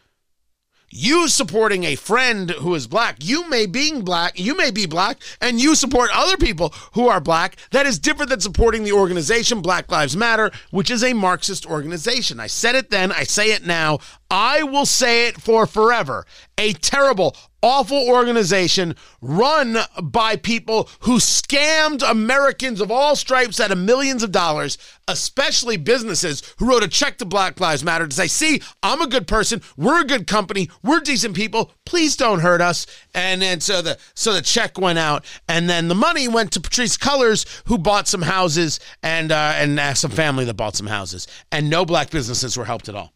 you 0.96 1.26
supporting 1.26 1.82
a 1.82 1.96
friend 1.96 2.50
who 2.50 2.72
is 2.76 2.86
black, 2.86 3.16
you 3.20 3.48
may 3.50 3.66
being 3.66 4.02
black, 4.02 4.38
you 4.38 4.56
may 4.56 4.70
be 4.70 4.86
black, 4.86 5.20
and 5.40 5.60
you 5.60 5.74
support 5.74 6.08
other 6.14 6.36
people 6.36 6.72
who 6.92 7.08
are 7.08 7.20
black. 7.20 7.56
That 7.72 7.84
is 7.84 7.98
different 7.98 8.30
than 8.30 8.38
supporting 8.38 8.84
the 8.84 8.92
organization 8.92 9.60
Black 9.60 9.90
Lives 9.90 10.16
Matter, 10.16 10.52
which 10.70 10.92
is 10.92 11.02
a 11.02 11.12
Marxist 11.12 11.66
organization. 11.66 12.38
I 12.38 12.46
said 12.46 12.76
it 12.76 12.90
then, 12.90 13.10
I 13.10 13.24
say 13.24 13.52
it 13.52 13.66
now. 13.66 13.98
I 14.30 14.62
will 14.62 14.86
say 14.86 15.26
it 15.26 15.40
for 15.40 15.66
forever. 15.66 16.26
A 16.58 16.72
terrible, 16.74 17.36
awful 17.64 18.06
organization 18.06 18.94
run 19.22 19.78
by 20.02 20.36
people 20.36 20.86
who 21.00 21.16
scammed 21.16 22.08
Americans 22.08 22.78
of 22.78 22.90
all 22.90 23.16
stripes 23.16 23.58
out 23.58 23.70
of 23.70 23.78
millions 23.78 24.22
of 24.22 24.30
dollars, 24.30 24.76
especially 25.08 25.78
businesses 25.78 26.42
who 26.58 26.68
wrote 26.68 26.82
a 26.82 26.88
check 26.88 27.16
to 27.16 27.24
Black 27.24 27.58
Lives 27.58 27.82
Matter 27.82 28.06
to 28.06 28.14
say, 28.14 28.26
see, 28.26 28.60
I'm 28.82 29.00
a 29.00 29.06
good 29.06 29.26
person, 29.26 29.62
we're 29.78 30.02
a 30.02 30.06
good 30.06 30.26
company, 30.26 30.68
we're 30.82 31.00
decent 31.00 31.34
people, 31.34 31.72
please 31.86 32.18
don't 32.18 32.40
hurt 32.40 32.60
us. 32.60 32.86
And 33.14 33.40
then 33.40 33.60
so 33.60 33.80
the 33.80 33.96
so 34.12 34.34
the 34.34 34.42
check 34.42 34.78
went 34.78 34.98
out, 34.98 35.24
and 35.48 35.68
then 35.68 35.88
the 35.88 35.94
money 35.94 36.28
went 36.28 36.52
to 36.52 36.60
Patrisse 36.60 36.98
Cullors, 36.98 37.62
who 37.64 37.78
bought 37.78 38.08
some 38.08 38.22
houses 38.22 38.78
and 39.02 39.32
uh, 39.32 39.54
and 39.56 39.80
uh, 39.80 39.94
some 39.94 40.10
family 40.10 40.44
that 40.44 40.54
bought 40.54 40.76
some 40.76 40.86
houses, 40.86 41.26
and 41.50 41.70
no 41.70 41.86
black 41.86 42.10
businesses 42.10 42.58
were 42.58 42.66
helped 42.66 42.90
at 42.90 42.94
all. 42.94 43.14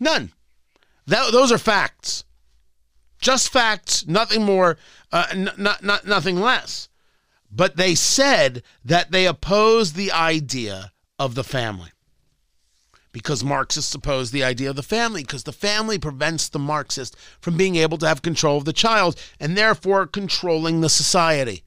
None. 0.00 0.32
That, 1.06 1.30
those 1.30 1.52
are 1.52 1.58
facts. 1.58 2.24
Just 3.20 3.52
facts, 3.52 4.06
nothing 4.06 4.42
more, 4.42 4.78
uh, 5.12 5.26
n- 5.30 5.50
not, 5.56 5.82
not, 5.84 6.06
nothing 6.06 6.40
less. 6.40 6.88
But 7.50 7.76
they 7.76 7.94
said 7.94 8.62
that 8.84 9.10
they 9.10 9.26
oppose 9.26 9.92
the 9.92 10.12
idea 10.12 10.92
of 11.18 11.34
the 11.34 11.44
family 11.44 11.90
because 13.12 13.44
Marxists 13.44 13.94
oppose 13.94 14.30
the 14.30 14.44
idea 14.44 14.70
of 14.70 14.76
the 14.76 14.82
family 14.82 15.22
because 15.22 15.42
the 15.42 15.52
family 15.52 15.98
prevents 15.98 16.48
the 16.48 16.58
Marxist 16.58 17.16
from 17.40 17.56
being 17.56 17.76
able 17.76 17.98
to 17.98 18.06
have 18.06 18.22
control 18.22 18.56
of 18.56 18.64
the 18.64 18.72
child 18.72 19.20
and 19.38 19.56
therefore 19.56 20.06
controlling 20.06 20.80
the 20.80 20.88
society. 20.88 21.64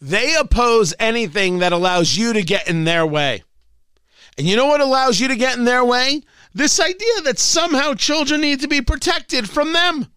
They 0.00 0.34
oppose 0.34 0.92
anything 0.98 1.60
that 1.60 1.72
allows 1.72 2.16
you 2.16 2.32
to 2.32 2.42
get 2.42 2.68
in 2.68 2.84
their 2.84 3.06
way. 3.06 3.44
And 4.36 4.46
you 4.46 4.56
know 4.56 4.66
what 4.66 4.80
allows 4.80 5.20
you 5.20 5.28
to 5.28 5.36
get 5.36 5.56
in 5.56 5.64
their 5.64 5.84
way? 5.84 6.22
This 6.52 6.80
idea 6.80 7.20
that 7.22 7.38
somehow 7.38 7.94
children 7.94 8.40
need 8.40 8.60
to 8.60 8.68
be 8.68 8.82
protected 8.82 9.48
from 9.48 9.72
them 9.72 10.08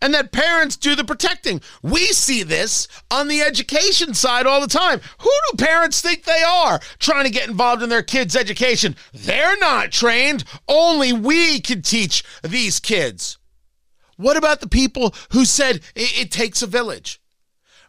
and 0.00 0.14
that 0.14 0.32
parents 0.32 0.76
do 0.76 0.94
the 0.94 1.04
protecting. 1.04 1.60
We 1.82 2.06
see 2.06 2.42
this 2.42 2.88
on 3.10 3.28
the 3.28 3.42
education 3.42 4.14
side 4.14 4.46
all 4.46 4.60
the 4.60 4.66
time. 4.66 5.00
Who 5.18 5.30
do 5.50 5.64
parents 5.64 6.00
think 6.00 6.24
they 6.24 6.42
are 6.42 6.80
trying 6.98 7.24
to 7.24 7.30
get 7.30 7.48
involved 7.48 7.82
in 7.82 7.88
their 7.88 8.02
kids' 8.02 8.36
education? 8.36 8.96
They're 9.12 9.58
not 9.58 9.92
trained. 9.92 10.44
Only 10.68 11.12
we 11.12 11.60
can 11.60 11.82
teach 11.82 12.24
these 12.42 12.80
kids. 12.80 13.38
What 14.16 14.36
about 14.36 14.60
the 14.60 14.68
people 14.68 15.14
who 15.32 15.44
said 15.44 15.76
it, 15.94 16.20
it 16.20 16.30
takes 16.30 16.62
a 16.62 16.66
village? 16.66 17.20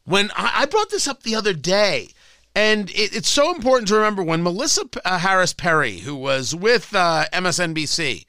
When 0.06 0.32
I, 0.36 0.62
I, 0.62 0.66
brought 0.66 0.90
this 0.90 1.08
up 1.08 1.24
the 1.24 1.36
other 1.36 1.54
day, 1.54 2.10
and 2.56 2.90
it, 2.90 3.16
it's 3.16 3.30
so 3.30 3.54
important 3.54 3.88
to 3.90 3.96
remember 3.96 4.24
when 4.24 4.42
Melissa 4.42 4.84
uh, 5.06 5.20
Harris 5.20 5.54
Perry, 5.54 6.00
who 6.00 6.16
was 6.16 6.56
with 6.56 6.96
uh, 6.96 7.26
MSNBC, 7.34 8.26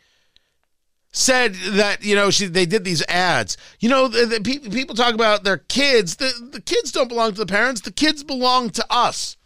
said 1.12 1.54
that 1.54 2.02
you 2.02 2.14
know 2.14 2.30
she 2.30 2.46
they 2.46 2.66
did 2.66 2.84
these 2.84 3.04
ads. 3.08 3.56
You 3.80 3.88
know, 3.88 4.08
the, 4.08 4.26
the, 4.26 4.70
people 4.70 4.96
talk 4.96 5.14
about 5.14 5.44
their 5.44 5.58
kids. 5.58 6.16
The 6.16 6.32
the 6.50 6.60
kids 6.60 6.90
don't 6.90 7.08
belong 7.08 7.32
to 7.32 7.38
the 7.38 7.46
parents. 7.46 7.82
The 7.82 7.92
kids 7.92 8.24
belong 8.24 8.70
to 8.70 8.86
us. 8.90 9.36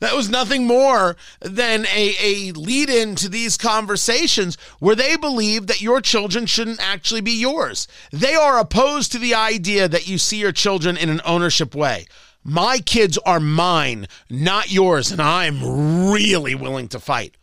That 0.00 0.16
was 0.16 0.28
nothing 0.28 0.66
more 0.66 1.16
than 1.40 1.86
a, 1.86 2.16
a 2.20 2.52
lead 2.54 2.90
in 2.90 3.14
to 3.14 3.28
these 3.28 3.56
conversations 3.56 4.58
where 4.80 4.96
they 4.96 5.16
believe 5.16 5.68
that 5.68 5.80
your 5.80 6.00
children 6.00 6.46
shouldn't 6.46 6.84
actually 6.84 7.20
be 7.20 7.40
yours. 7.40 7.86
They 8.10 8.34
are 8.34 8.58
opposed 8.58 9.12
to 9.12 9.20
the 9.20 9.36
idea 9.36 9.86
that 9.86 10.08
you 10.08 10.18
see 10.18 10.38
your 10.38 10.50
children 10.50 10.96
in 10.96 11.08
an 11.08 11.20
ownership 11.24 11.72
way. 11.76 12.06
My 12.42 12.80
kids 12.80 13.16
are 13.18 13.38
mine, 13.38 14.08
not 14.28 14.72
yours, 14.72 15.12
and 15.12 15.22
I'm 15.22 16.10
really 16.10 16.56
willing 16.56 16.88
to 16.88 16.98
fight. 16.98 17.36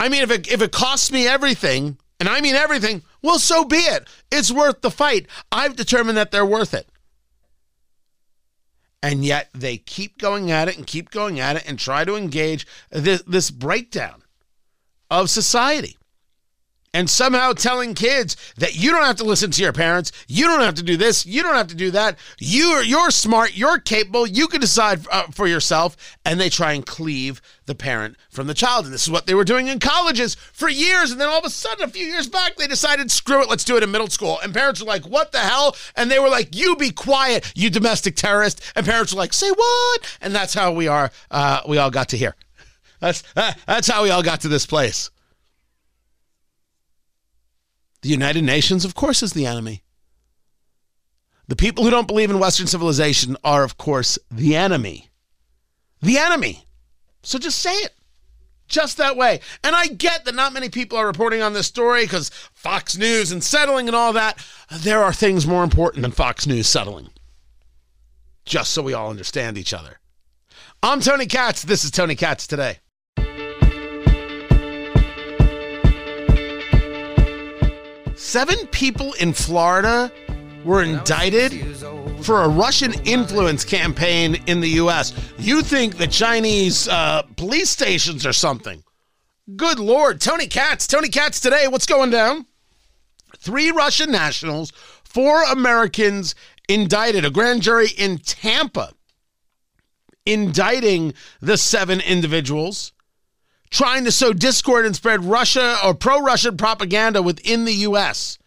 I 0.00 0.08
mean, 0.08 0.22
if 0.22 0.30
it, 0.30 0.50
if 0.50 0.62
it 0.62 0.72
costs 0.72 1.12
me 1.12 1.28
everything, 1.28 1.98
and 2.24 2.34
I 2.34 2.40
mean 2.40 2.54
everything, 2.54 3.02
well, 3.20 3.38
so 3.38 3.64
be 3.66 3.76
it. 3.76 4.08
It's 4.32 4.50
worth 4.50 4.80
the 4.80 4.90
fight. 4.90 5.26
I've 5.52 5.76
determined 5.76 6.16
that 6.16 6.30
they're 6.30 6.46
worth 6.46 6.72
it. 6.72 6.88
And 9.02 9.22
yet 9.22 9.50
they 9.52 9.76
keep 9.76 10.16
going 10.16 10.50
at 10.50 10.66
it 10.68 10.78
and 10.78 10.86
keep 10.86 11.10
going 11.10 11.38
at 11.38 11.56
it 11.56 11.64
and 11.66 11.78
try 11.78 12.02
to 12.06 12.16
engage 12.16 12.66
this, 12.88 13.20
this 13.26 13.50
breakdown 13.50 14.22
of 15.10 15.28
society. 15.28 15.98
And 16.94 17.10
somehow 17.10 17.52
telling 17.52 17.92
kids 17.92 18.36
that 18.56 18.76
you 18.76 18.90
don't 18.90 19.04
have 19.04 19.16
to 19.16 19.24
listen 19.24 19.50
to 19.50 19.62
your 19.62 19.72
parents, 19.72 20.12
you 20.28 20.46
don't 20.46 20.60
have 20.60 20.76
to 20.76 20.82
do 20.82 20.96
this, 20.96 21.26
you 21.26 21.42
don't 21.42 21.56
have 21.56 21.66
to 21.66 21.74
do 21.74 21.90
that. 21.90 22.18
You're 22.38 22.82
you're 22.82 23.10
smart, 23.10 23.54
you're 23.54 23.80
capable, 23.80 24.26
you 24.26 24.48
can 24.48 24.60
decide 24.60 25.06
uh, 25.10 25.24
for 25.24 25.46
yourself, 25.46 25.96
and 26.24 26.40
they 26.40 26.48
try 26.48 26.72
and 26.72 26.86
cleave 26.86 27.42
the 27.66 27.74
parent 27.74 28.16
from 28.30 28.46
the 28.46 28.54
child. 28.54 28.84
And 28.84 28.94
this 28.94 29.02
is 29.02 29.10
what 29.10 29.26
they 29.26 29.34
were 29.34 29.44
doing 29.44 29.68
in 29.68 29.80
colleges 29.80 30.34
for 30.34 30.68
years. 30.68 31.10
And 31.10 31.20
then 31.20 31.28
all 31.28 31.38
of 31.38 31.44
a 31.44 31.50
sudden, 31.50 31.84
a 31.84 31.88
few 31.88 32.06
years 32.06 32.28
back, 32.28 32.56
they 32.56 32.66
decided, 32.66 33.10
screw 33.10 33.42
it, 33.42 33.48
let's 33.48 33.64
do 33.64 33.76
it 33.76 33.82
in 33.82 33.90
middle 33.90 34.08
school. 34.08 34.38
And 34.42 34.54
parents 34.54 34.80
were 34.80 34.86
like, 34.86 35.06
what 35.06 35.32
the 35.32 35.38
hell? 35.38 35.74
And 35.96 36.10
they 36.10 36.18
were 36.18 36.28
like, 36.28 36.54
you 36.54 36.76
be 36.76 36.90
quiet, 36.90 37.50
you 37.54 37.70
domestic 37.70 38.16
terrorist. 38.16 38.60
And 38.76 38.86
parents 38.86 39.12
were 39.12 39.18
like, 39.18 39.32
say 39.32 39.50
what? 39.50 40.18
And 40.20 40.34
that's 40.34 40.54
how 40.54 40.72
we 40.72 40.88
are. 40.88 41.10
Uh, 41.30 41.62
we 41.66 41.78
all 41.78 41.90
got 41.90 42.10
to 42.10 42.16
here. 42.16 42.36
That's 43.00 43.22
uh, 43.36 43.52
that's 43.66 43.88
how 43.88 44.02
we 44.02 44.10
all 44.10 44.22
got 44.22 44.42
to 44.42 44.48
this 44.48 44.66
place. 44.66 45.10
The 48.04 48.10
United 48.10 48.44
Nations, 48.44 48.84
of 48.84 48.94
course, 48.94 49.22
is 49.22 49.32
the 49.32 49.46
enemy. 49.46 49.82
The 51.48 51.56
people 51.56 51.84
who 51.84 51.90
don't 51.90 52.06
believe 52.06 52.30
in 52.30 52.38
Western 52.38 52.66
civilization 52.66 53.34
are, 53.42 53.64
of 53.64 53.78
course, 53.78 54.18
the 54.30 54.54
enemy. 54.54 55.08
The 56.02 56.18
enemy. 56.18 56.66
So 57.22 57.38
just 57.38 57.60
say 57.60 57.72
it. 57.72 57.94
Just 58.68 58.98
that 58.98 59.16
way. 59.16 59.40
And 59.62 59.74
I 59.74 59.86
get 59.86 60.26
that 60.26 60.34
not 60.34 60.52
many 60.52 60.68
people 60.68 60.98
are 60.98 61.06
reporting 61.06 61.40
on 61.40 61.54
this 61.54 61.66
story 61.66 62.04
because 62.04 62.28
Fox 62.52 62.94
News 62.94 63.32
and 63.32 63.42
settling 63.42 63.86
and 63.86 63.96
all 63.96 64.12
that. 64.12 64.38
There 64.70 65.02
are 65.02 65.14
things 65.14 65.46
more 65.46 65.64
important 65.64 66.02
than 66.02 66.12
Fox 66.12 66.46
News 66.46 66.66
settling. 66.66 67.08
Just 68.44 68.72
so 68.72 68.82
we 68.82 68.92
all 68.92 69.08
understand 69.08 69.56
each 69.56 69.72
other. 69.72 69.98
I'm 70.82 71.00
Tony 71.00 71.24
Katz. 71.24 71.62
This 71.62 71.86
is 71.86 71.90
Tony 71.90 72.16
Katz 72.16 72.46
today. 72.46 72.80
Seven 78.34 78.66
people 78.72 79.12
in 79.20 79.32
Florida 79.32 80.10
were 80.64 80.82
indicted 80.82 81.76
for 82.20 82.42
a 82.42 82.48
Russian 82.48 82.92
influence 83.04 83.64
campaign 83.64 84.42
in 84.48 84.58
the 84.58 84.70
U.S. 84.70 85.12
You 85.38 85.62
think 85.62 85.98
the 85.98 86.08
Chinese 86.08 86.88
uh, 86.88 87.22
police 87.36 87.70
stations 87.70 88.26
or 88.26 88.32
something? 88.32 88.82
Good 89.54 89.78
Lord. 89.78 90.20
Tony 90.20 90.48
Katz. 90.48 90.88
Tony 90.88 91.10
Katz 91.10 91.38
today. 91.38 91.68
What's 91.68 91.86
going 91.86 92.10
down? 92.10 92.46
Three 93.38 93.70
Russian 93.70 94.10
nationals, 94.10 94.72
four 95.04 95.44
Americans 95.44 96.34
indicted. 96.68 97.24
A 97.24 97.30
grand 97.30 97.62
jury 97.62 97.90
in 97.96 98.18
Tampa 98.18 98.94
indicting 100.26 101.14
the 101.40 101.56
seven 101.56 102.00
individuals 102.00 102.93
trying 103.74 104.04
to 104.04 104.12
sow 104.12 104.32
discord 104.32 104.86
and 104.86 104.94
spread 104.94 105.24
Russia 105.24 105.76
or 105.84 105.94
pro 105.94 106.20
Russian 106.20 106.56
propaganda 106.56 107.20
within 107.20 107.64
the 107.64 107.72
U.S. 107.72 108.38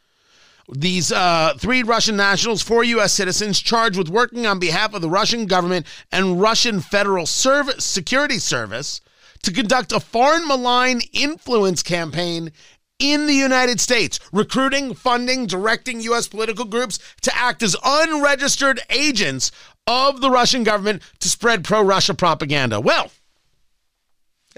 These 0.74 1.12
uh, 1.12 1.54
three 1.58 1.84
Russian 1.84 2.16
nationals, 2.16 2.62
four 2.62 2.82
U.S. 2.86 3.14
citizens, 3.14 3.60
charged 3.60 3.98
with 3.98 4.08
working 4.08 4.46
on 4.46 4.58
behalf 4.58 4.94
of 4.94 5.02
the 5.02 5.10
Russian 5.10 5.46
government 5.46 5.86
and 6.14 6.40
Russian 6.40 6.80
Federal 6.80 7.26
Service, 7.26 7.84
Security 7.84 8.40
Service 8.40 9.02
to 9.44 9.52
conduct 9.52 9.92
a 9.92 10.00
foreign 10.00 10.48
malign 10.48 11.02
influence 11.12 11.84
campaign 11.84 12.52
in 12.98 13.28
the 13.28 13.34
United 13.34 13.82
States, 13.82 14.22
recruiting, 14.32 14.94
funding, 14.94 15.46
directing 15.46 16.00
U.S. 16.02 16.30
political 16.30 16.66
groups 16.66 17.00
to 17.22 17.36
act 17.36 17.62
as 17.64 17.76
unregistered 17.84 18.80
agents 18.90 19.52
of 19.86 20.22
the 20.22 20.32
Russian 20.32 20.64
government 20.64 21.02
to 21.20 21.30
spread 21.30 21.66
pro 21.66 21.82
Russia 21.82 22.14
propaganda. 22.14 22.80
Well, 22.80 23.12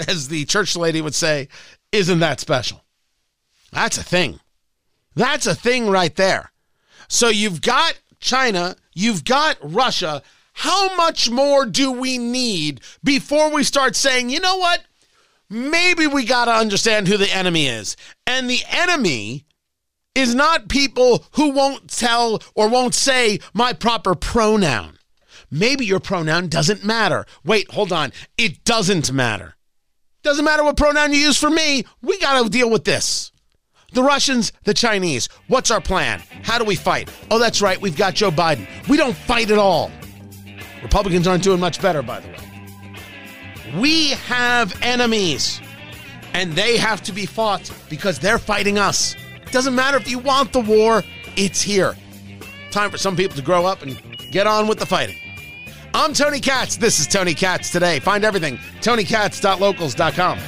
as 0.07 0.27
the 0.27 0.45
church 0.45 0.75
lady 0.75 1.01
would 1.01 1.15
say, 1.15 1.47
isn't 1.91 2.19
that 2.19 2.39
special? 2.39 2.83
That's 3.71 3.97
a 3.97 4.03
thing. 4.03 4.39
That's 5.15 5.47
a 5.47 5.55
thing 5.55 5.89
right 5.89 6.15
there. 6.15 6.51
So 7.07 7.29
you've 7.29 7.61
got 7.61 7.99
China, 8.19 8.75
you've 8.93 9.23
got 9.23 9.57
Russia. 9.61 10.21
How 10.53 10.95
much 10.95 11.29
more 11.29 11.65
do 11.65 11.91
we 11.91 12.17
need 12.17 12.81
before 13.03 13.51
we 13.51 13.63
start 13.63 13.95
saying, 13.95 14.29
you 14.29 14.39
know 14.39 14.57
what? 14.57 14.81
Maybe 15.49 16.05
we 16.05 16.25
got 16.25 16.45
to 16.45 16.51
understand 16.51 17.07
who 17.07 17.17
the 17.17 17.33
enemy 17.33 17.67
is. 17.67 17.95
And 18.27 18.49
the 18.49 18.61
enemy 18.69 19.45
is 20.13 20.35
not 20.35 20.69
people 20.69 21.25
who 21.31 21.51
won't 21.51 21.89
tell 21.89 22.41
or 22.55 22.69
won't 22.69 22.93
say 22.93 23.39
my 23.53 23.73
proper 23.73 24.15
pronoun. 24.15 24.97
Maybe 25.49 25.85
your 25.85 25.99
pronoun 25.99 26.47
doesn't 26.47 26.83
matter. 26.83 27.25
Wait, 27.43 27.71
hold 27.71 27.91
on. 27.91 28.11
It 28.37 28.63
doesn't 28.63 29.11
matter. 29.11 29.55
Doesn't 30.21 30.43
matter 30.43 30.63
what 30.63 30.77
pronoun 30.77 31.13
you 31.13 31.19
use 31.19 31.37
for 31.37 31.49
me. 31.49 31.85
We 32.01 32.19
got 32.19 32.43
to 32.43 32.49
deal 32.49 32.69
with 32.69 32.83
this. 32.83 33.31
The 33.93 34.03
Russians, 34.03 34.51
the 34.65 34.73
Chinese. 34.73 35.29
What's 35.47 35.71
our 35.71 35.81
plan? 35.81 36.21
How 36.43 36.59
do 36.59 36.65
we 36.65 36.75
fight? 36.75 37.09
Oh, 37.31 37.39
that's 37.39 37.61
right. 37.61 37.79
We've 37.81 37.97
got 37.97 38.13
Joe 38.13 38.29
Biden. 38.29 38.67
We 38.87 38.97
don't 38.97 39.15
fight 39.15 39.49
at 39.49 39.57
all. 39.57 39.91
Republicans 40.83 41.27
aren't 41.27 41.43
doing 41.43 41.59
much 41.59 41.81
better, 41.81 42.01
by 42.01 42.19
the 42.19 42.27
way. 42.27 42.35
We 43.79 44.09
have 44.11 44.77
enemies, 44.81 45.61
and 46.33 46.53
they 46.53 46.77
have 46.77 47.01
to 47.03 47.11
be 47.11 47.25
fought 47.25 47.71
because 47.89 48.19
they're 48.19 48.39
fighting 48.39 48.77
us. 48.77 49.15
It 49.41 49.51
doesn't 49.51 49.75
matter 49.75 49.97
if 49.97 50.09
you 50.09 50.19
want 50.19 50.53
the 50.53 50.59
war, 50.59 51.03
it's 51.35 51.61
here. 51.61 51.95
Time 52.71 52.91
for 52.91 52.97
some 52.97 53.15
people 53.15 53.35
to 53.35 53.41
grow 53.41 53.65
up 53.65 53.81
and 53.81 53.99
get 54.31 54.47
on 54.47 54.67
with 54.67 54.79
the 54.79 54.85
fighting. 54.85 55.17
I'm 55.93 56.13
Tony 56.13 56.39
Katz. 56.39 56.77
This 56.77 56.99
is 56.99 57.07
Tony 57.07 57.33
Katz 57.33 57.71
today. 57.71 57.99
Find 57.99 58.23
everything, 58.23 58.57
tonykatz.locals.com. 58.81 60.39